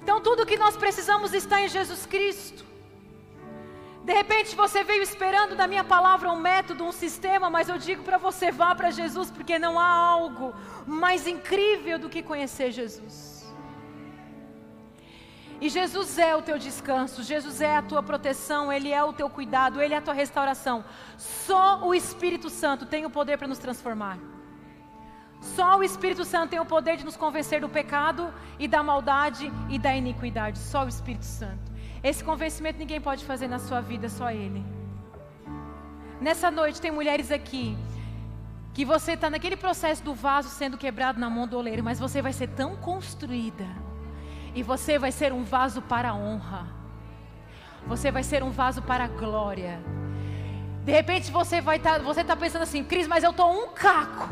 [0.02, 2.64] Então tudo que nós precisamos está em Jesus Cristo.
[4.04, 8.04] De repente você veio esperando da minha palavra um método, um sistema, mas eu digo
[8.04, 10.54] para você, vá para Jesus, porque não há algo
[10.88, 13.41] mais incrível do que conhecer Jesus.
[15.62, 19.30] E Jesus é o teu descanso, Jesus é a tua proteção, Ele é o teu
[19.30, 20.84] cuidado, Ele é a tua restauração.
[21.16, 24.18] Só o Espírito Santo tem o poder para nos transformar.
[25.40, 29.54] Só o Espírito Santo tem o poder de nos convencer do pecado e da maldade
[29.70, 30.58] e da iniquidade.
[30.58, 31.72] Só o Espírito Santo.
[32.04, 34.66] Esse convencimento ninguém pode fazer na sua vida, só Ele.
[36.20, 37.78] Nessa noite tem mulheres aqui
[38.74, 42.20] que você está naquele processo do vaso sendo quebrado na mão do oleiro, mas você
[42.20, 43.91] vai ser tão construída
[44.54, 46.68] e você vai ser um vaso para a honra.
[47.88, 49.80] Você vai ser um vaso para a glória.
[50.84, 53.74] De repente você vai estar, tá, você está pensando assim, Cris, mas eu estou um
[53.74, 54.30] caco.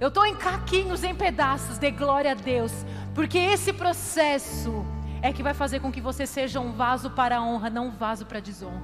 [0.00, 2.72] Eu estou em caquinhos, em pedaços, de glória a Deus.
[3.14, 4.84] Porque esse processo
[5.20, 7.90] é que vai fazer com que você seja um vaso para a honra, não um
[7.90, 8.80] vaso para a desonra.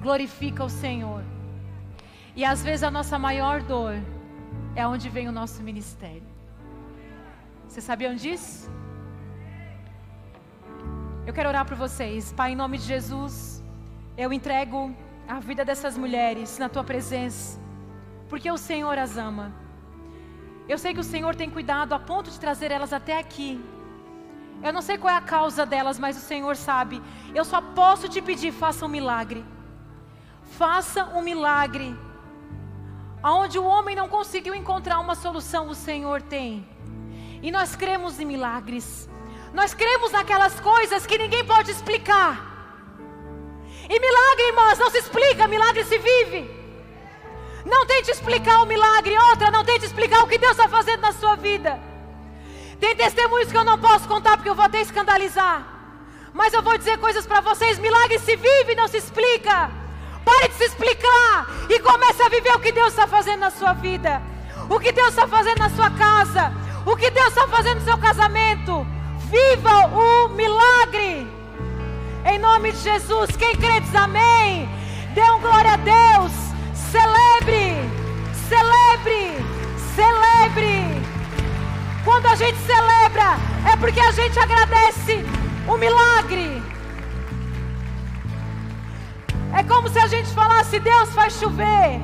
[0.00, 1.22] Glorifica o Senhor.
[2.34, 3.94] E às vezes a nossa maior dor
[4.74, 6.27] é onde vem o nosso ministério.
[7.78, 8.68] Vocês sabiam disso?
[11.24, 12.32] Eu quero orar por vocês.
[12.32, 13.62] Pai, em nome de Jesus,
[14.16, 14.92] eu entrego
[15.28, 17.56] a vida dessas mulheres na tua presença,
[18.28, 19.54] porque o Senhor as ama.
[20.68, 23.64] Eu sei que o Senhor tem cuidado a ponto de trazer elas até aqui.
[24.60, 27.00] Eu não sei qual é a causa delas, mas o Senhor sabe.
[27.32, 29.44] Eu só posso te pedir, faça um milagre.
[30.62, 31.96] Faça um milagre.
[33.22, 36.66] Aonde o homem não conseguiu encontrar uma solução, o Senhor tem.
[37.42, 39.08] E nós cremos em milagres.
[39.52, 42.48] Nós cremos naquelas coisas que ninguém pode explicar.
[43.88, 46.58] E milagre, irmãs, não se explica, milagre se vive.
[47.64, 51.12] Não tente explicar o milagre, outra, não tente explicar o que Deus está fazendo na
[51.12, 51.80] sua vida.
[52.78, 55.66] Tem testemunhos que eu não posso contar porque eu vou até escandalizar.
[56.32, 59.70] Mas eu vou dizer coisas para vocês: milagre se vive, não se explica.
[60.24, 63.72] Pare de se explicar e comece a viver o que Deus está fazendo na sua
[63.72, 64.20] vida,
[64.68, 66.52] o que Deus está fazendo na sua casa,
[66.88, 68.86] o que Deus está fazendo no seu casamento.
[69.30, 71.30] Viva o milagre.
[72.24, 74.68] Em nome de Jesus, quem crê diz amém.
[75.14, 76.32] Dê um glória a Deus.
[76.72, 77.74] Celebre,
[78.48, 79.36] celebre,
[79.94, 81.02] celebre.
[82.04, 83.36] Quando a gente celebra,
[83.70, 85.22] é porque a gente agradece
[85.66, 86.62] o milagre.
[89.54, 92.00] É como se a gente falasse: Deus faz chover.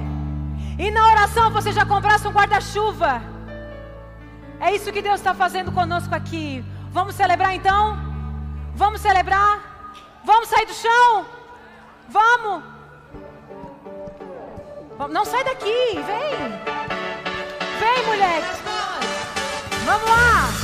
[0.78, 3.33] E na oração você já comprasse um guarda-chuva.
[4.60, 6.64] É isso que Deus está fazendo conosco aqui.
[6.90, 7.96] Vamos celebrar então?
[8.74, 9.60] Vamos celebrar?
[10.24, 11.26] Vamos sair do chão?
[12.08, 12.62] Vamos!
[15.10, 16.04] Não sai daqui, vem!
[17.80, 18.46] Vem, mulheres!
[19.84, 20.63] Vamos lá!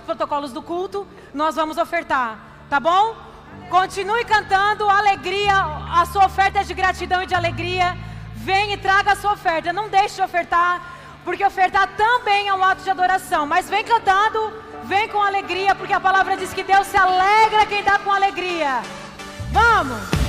[0.00, 3.16] Protocolos do culto, nós vamos ofertar, tá bom?
[3.68, 5.54] Continue cantando, alegria,
[5.92, 7.96] a sua oferta é de gratidão e de alegria.
[8.34, 10.80] Vem e traga a sua oferta, não deixe de ofertar,
[11.24, 13.46] porque ofertar também é um ato de adoração.
[13.46, 14.52] Mas vem cantando,
[14.84, 18.80] vem com alegria, porque a palavra diz que Deus se alegra quem dá com alegria.
[19.52, 20.19] Vamos!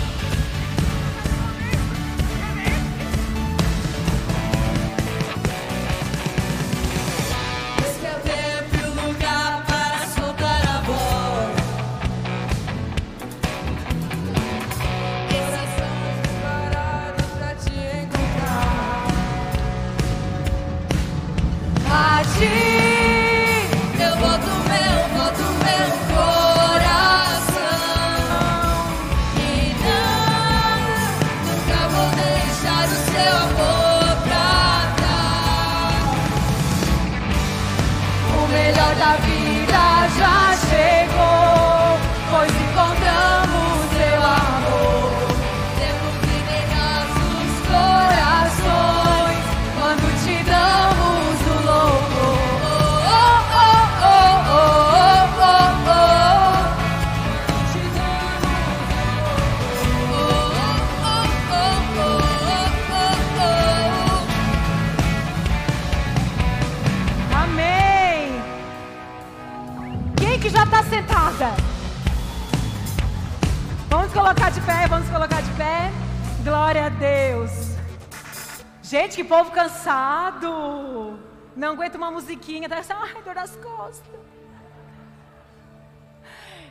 [79.31, 81.17] Povo cansado.
[81.55, 84.19] Não aguenta uma musiquinha, tá assim, ai, dor nas costas.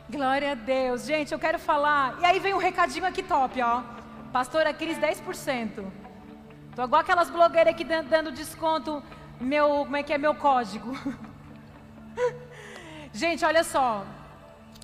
[0.07, 1.05] Glória a Deus.
[1.05, 2.19] Gente, eu quero falar.
[2.21, 3.81] E aí vem um recadinho aqui top, ó.
[4.31, 5.83] Pastora Cris, 10%.
[6.75, 9.01] Tô igual aquelas blogueiras aqui dando desconto.
[9.39, 10.91] Meu, como é que é meu código?
[13.11, 14.05] Gente, olha só.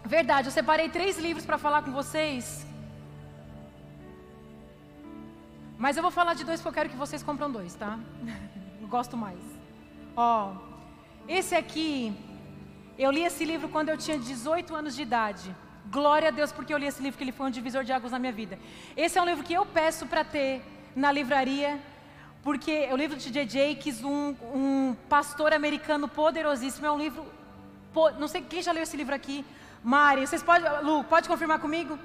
[0.03, 2.65] Verdade, eu separei três livros para falar com vocês
[5.77, 7.99] Mas eu vou falar de dois porque eu quero que vocês compram dois, tá?
[8.81, 9.39] Eu gosto mais.
[10.15, 10.53] Ó,
[11.27, 12.15] esse aqui,
[12.97, 15.53] eu li esse livro quando eu tinha 18 anos de idade.
[15.91, 18.13] Glória a Deus porque eu li esse livro, que ele foi um divisor de águas
[18.13, 18.57] na minha vida.
[18.95, 20.61] Esse é um livro que eu peço para ter
[20.95, 21.79] na livraria,
[22.43, 23.73] porque é o livro de J.J.
[23.73, 26.87] Jakes, um, um pastor americano poderosíssimo.
[26.87, 27.25] É um livro,
[28.17, 29.45] não sei quem já leu esse livro aqui.
[29.83, 31.99] Mari, vocês podem, Lu, pode confirmar comigo?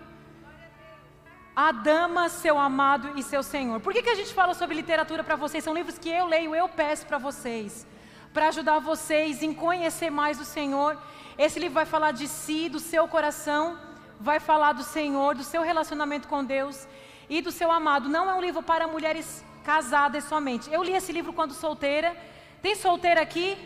[1.55, 3.79] A Dama, Seu Amado e Seu Senhor.
[3.81, 5.63] Por que, que a gente fala sobre literatura para vocês?
[5.63, 7.87] São livros que eu leio, eu peço para vocês,
[8.33, 10.97] para ajudar vocês em conhecer mais o Senhor.
[11.37, 13.79] Esse livro vai falar de si, do seu coração,
[14.19, 16.87] vai falar do Senhor, do seu relacionamento com Deus.
[17.29, 18.09] e do seu amado.
[18.09, 20.71] Não é um livro para mulheres casadas somente.
[20.71, 22.17] Eu li esse livro quando solteira.
[22.61, 23.57] Tem solteira aqui?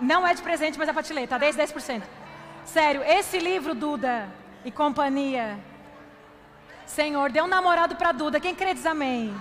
[0.00, 1.38] Não é de presente, mas é para te ler, tá?
[1.38, 2.02] 10, 10%.
[2.72, 4.28] Sério, esse livro, Duda
[4.64, 5.58] e companhia.
[6.86, 8.38] Senhor, dê um namorado para Duda.
[8.38, 9.34] Quem crê diz amém.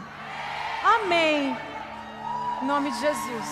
[0.84, 1.56] Amém.
[2.60, 3.48] Em nome de Jesus.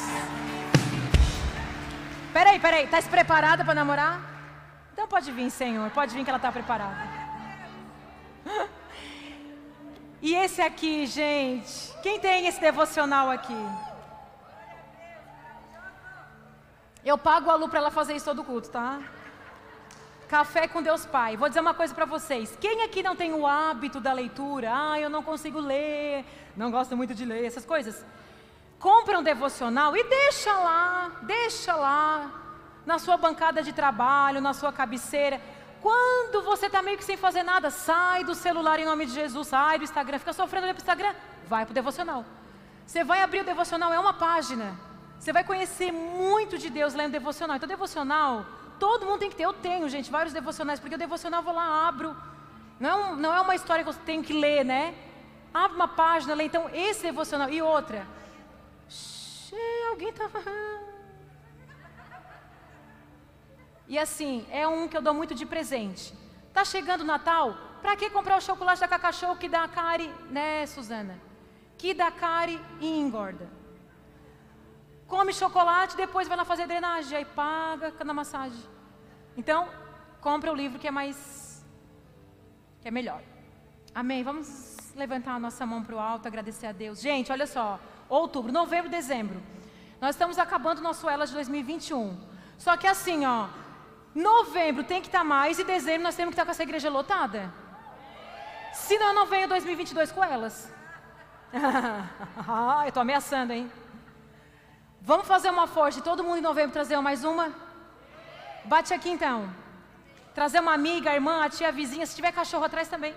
[2.33, 2.85] Peraí, peraí.
[2.85, 4.19] Está preparada para namorar?
[4.93, 5.91] Então pode vir, Senhor.
[5.91, 6.97] Pode vir que ela está preparada.
[10.19, 11.93] E esse aqui, gente.
[12.01, 13.61] Quem tem esse devocional aqui?
[17.05, 18.99] Eu pago a Lu para ela fazer isso todo culto, tá?
[20.27, 21.37] Café com Deus Pai.
[21.37, 22.57] Vou dizer uma coisa para vocês.
[22.59, 24.69] Quem aqui não tem o hábito da leitura?
[24.73, 26.25] Ah, eu não consigo ler,
[26.55, 28.05] não gosto muito de ler, essas coisas.
[28.77, 32.29] Compra um devocional e deixa lá, deixa lá,
[32.85, 35.41] na sua bancada de trabalho, na sua cabeceira.
[35.81, 39.47] Quando você está meio que sem fazer nada, sai do celular em nome de Jesus,
[39.47, 41.13] sai do Instagram, fica sofrendo para o Instagram,
[41.47, 42.25] vai para o devocional.
[42.85, 44.77] Você vai abrir o devocional, é uma página.
[45.19, 47.55] Você vai conhecer muito de Deus lendo devocional.
[47.55, 48.45] Então, devocional,
[48.79, 49.43] todo mundo tem que ter.
[49.43, 52.15] Eu tenho, gente, vários devocionais, porque o devocional eu vou lá, abro.
[52.79, 54.95] Não é, não é uma história que eu tenho que ler, né?
[55.53, 57.49] Abre uma página, lê então esse devocional.
[57.49, 58.07] E outra.
[58.89, 59.55] Xê,
[59.89, 60.41] alguém estava.
[63.87, 66.13] E assim, é um que eu dou muito de presente.
[66.53, 67.57] Tá chegando o Natal?
[67.81, 71.19] Para que comprar o chocolate da Cacá Show que dá cárie, né, Suzana?
[71.77, 73.56] Que dá cárie e engorda
[75.07, 78.61] come chocolate, depois vai lá fazer drenagem, aí paga na massagem.
[79.35, 79.69] Então,
[80.19, 81.65] compra o livro que é mais,
[82.81, 83.21] que é melhor.
[83.95, 84.23] Amém.
[84.23, 86.99] Vamos levantar a nossa mão para o alto, agradecer a Deus.
[86.99, 87.79] Gente, olha só,
[88.09, 89.41] outubro, novembro, dezembro.
[90.01, 92.17] Nós estamos acabando o nosso Elas de 2021.
[92.57, 93.47] Só que assim, ó,
[94.13, 96.63] novembro tem que estar tá mais e dezembro nós temos que estar tá com essa
[96.63, 97.51] igreja lotada.
[98.73, 100.71] Senão eu não venho 2022 com elas.
[101.53, 103.71] ah, eu estou ameaçando, hein?
[105.09, 107.45] Vamos fazer uma força, todo mundo em novembro trazer mais uma?
[108.71, 109.37] Bate aqui então.
[110.37, 113.13] Trazer uma amiga, a irmã, a tia, a vizinha, se tiver cachorro atrás também.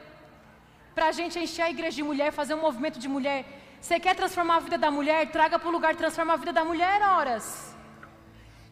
[0.95, 3.41] Para a gente encher a igreja de mulher, fazer um movimento de mulher.
[3.81, 5.33] Você quer transformar a vida da mulher?
[5.33, 7.75] Traga para o lugar, transforma a vida da mulher, horas.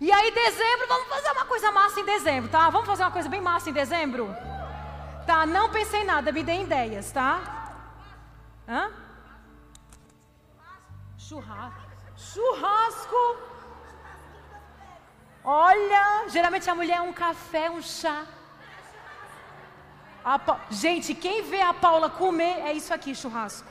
[0.01, 2.71] E aí, dezembro, vamos fazer uma coisa massa em dezembro, tá?
[2.71, 4.33] Vamos fazer uma coisa bem massa em dezembro?
[5.27, 7.35] Tá, não pensei em nada, me dê ideias, tá?
[8.69, 8.93] Hã?
[11.19, 11.88] Churrasco.
[12.19, 13.39] Churrasco.
[15.45, 18.27] Olha, geralmente a mulher é um café, um chá.
[20.45, 20.61] Pa...
[20.69, 23.69] Gente, quem vê a Paula comer é isso aqui, churrasco.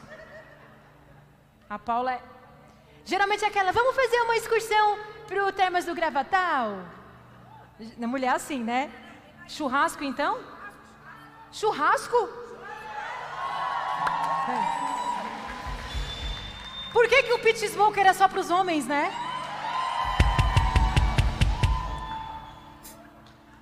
[1.70, 2.22] A Paula é.
[3.06, 4.98] Geralmente é aquela, vamos fazer uma excursão
[5.28, 6.80] para o Termas do Gravatal.
[7.98, 8.92] Mulher é assim, né?
[9.48, 10.40] Churrasco então?
[11.52, 12.18] Churrasco?
[14.50, 14.67] É.
[16.98, 19.14] Por que, que o pit smoker era só para os homens, né?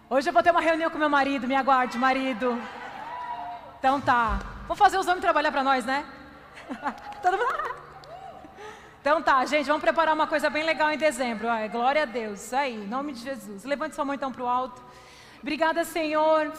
[0.09, 2.57] Hoje eu vou ter uma reunião com meu marido, me aguarde, marido.
[3.77, 4.39] Então tá.
[4.61, 6.05] Vamos fazer os homens trabalhar para nós, né?
[7.21, 7.75] Todo mundo.
[9.01, 11.49] Então tá, gente, vamos preparar uma coisa bem legal em dezembro.
[11.49, 12.41] Ai, glória a Deus.
[12.41, 13.65] Isso aí, em nome de Jesus.
[13.65, 14.81] Levante sua mão então para o alto.
[15.41, 16.53] Obrigada, Senhor,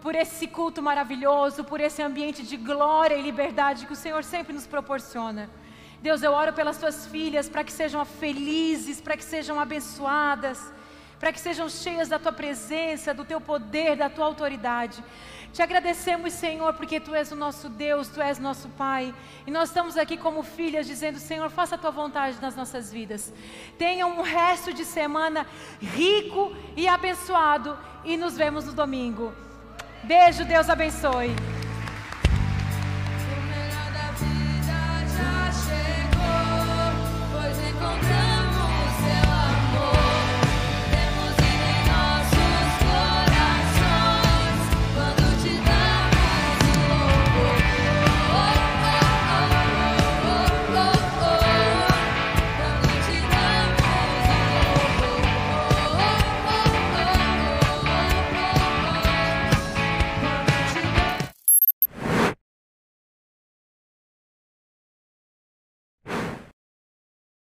[0.00, 4.54] por esse culto maravilhoso, por esse ambiente de glória e liberdade que o Senhor sempre
[4.54, 5.50] nos proporciona.
[6.02, 10.58] Deus, eu oro pelas tuas filhas para que sejam felizes, para que sejam abençoadas,
[11.20, 15.02] para que sejam cheias da tua presença, do teu poder, da tua autoridade.
[15.52, 19.14] Te agradecemos, Senhor, porque tu és o nosso Deus, tu és nosso Pai.
[19.46, 23.32] E nós estamos aqui como filhas dizendo: Senhor, faça a tua vontade nas nossas vidas.
[23.78, 25.46] Tenha um resto de semana
[25.80, 27.78] rico e abençoado.
[28.04, 29.32] E nos vemos no domingo.
[30.02, 31.30] Beijo, Deus abençoe.
[37.82, 38.21] people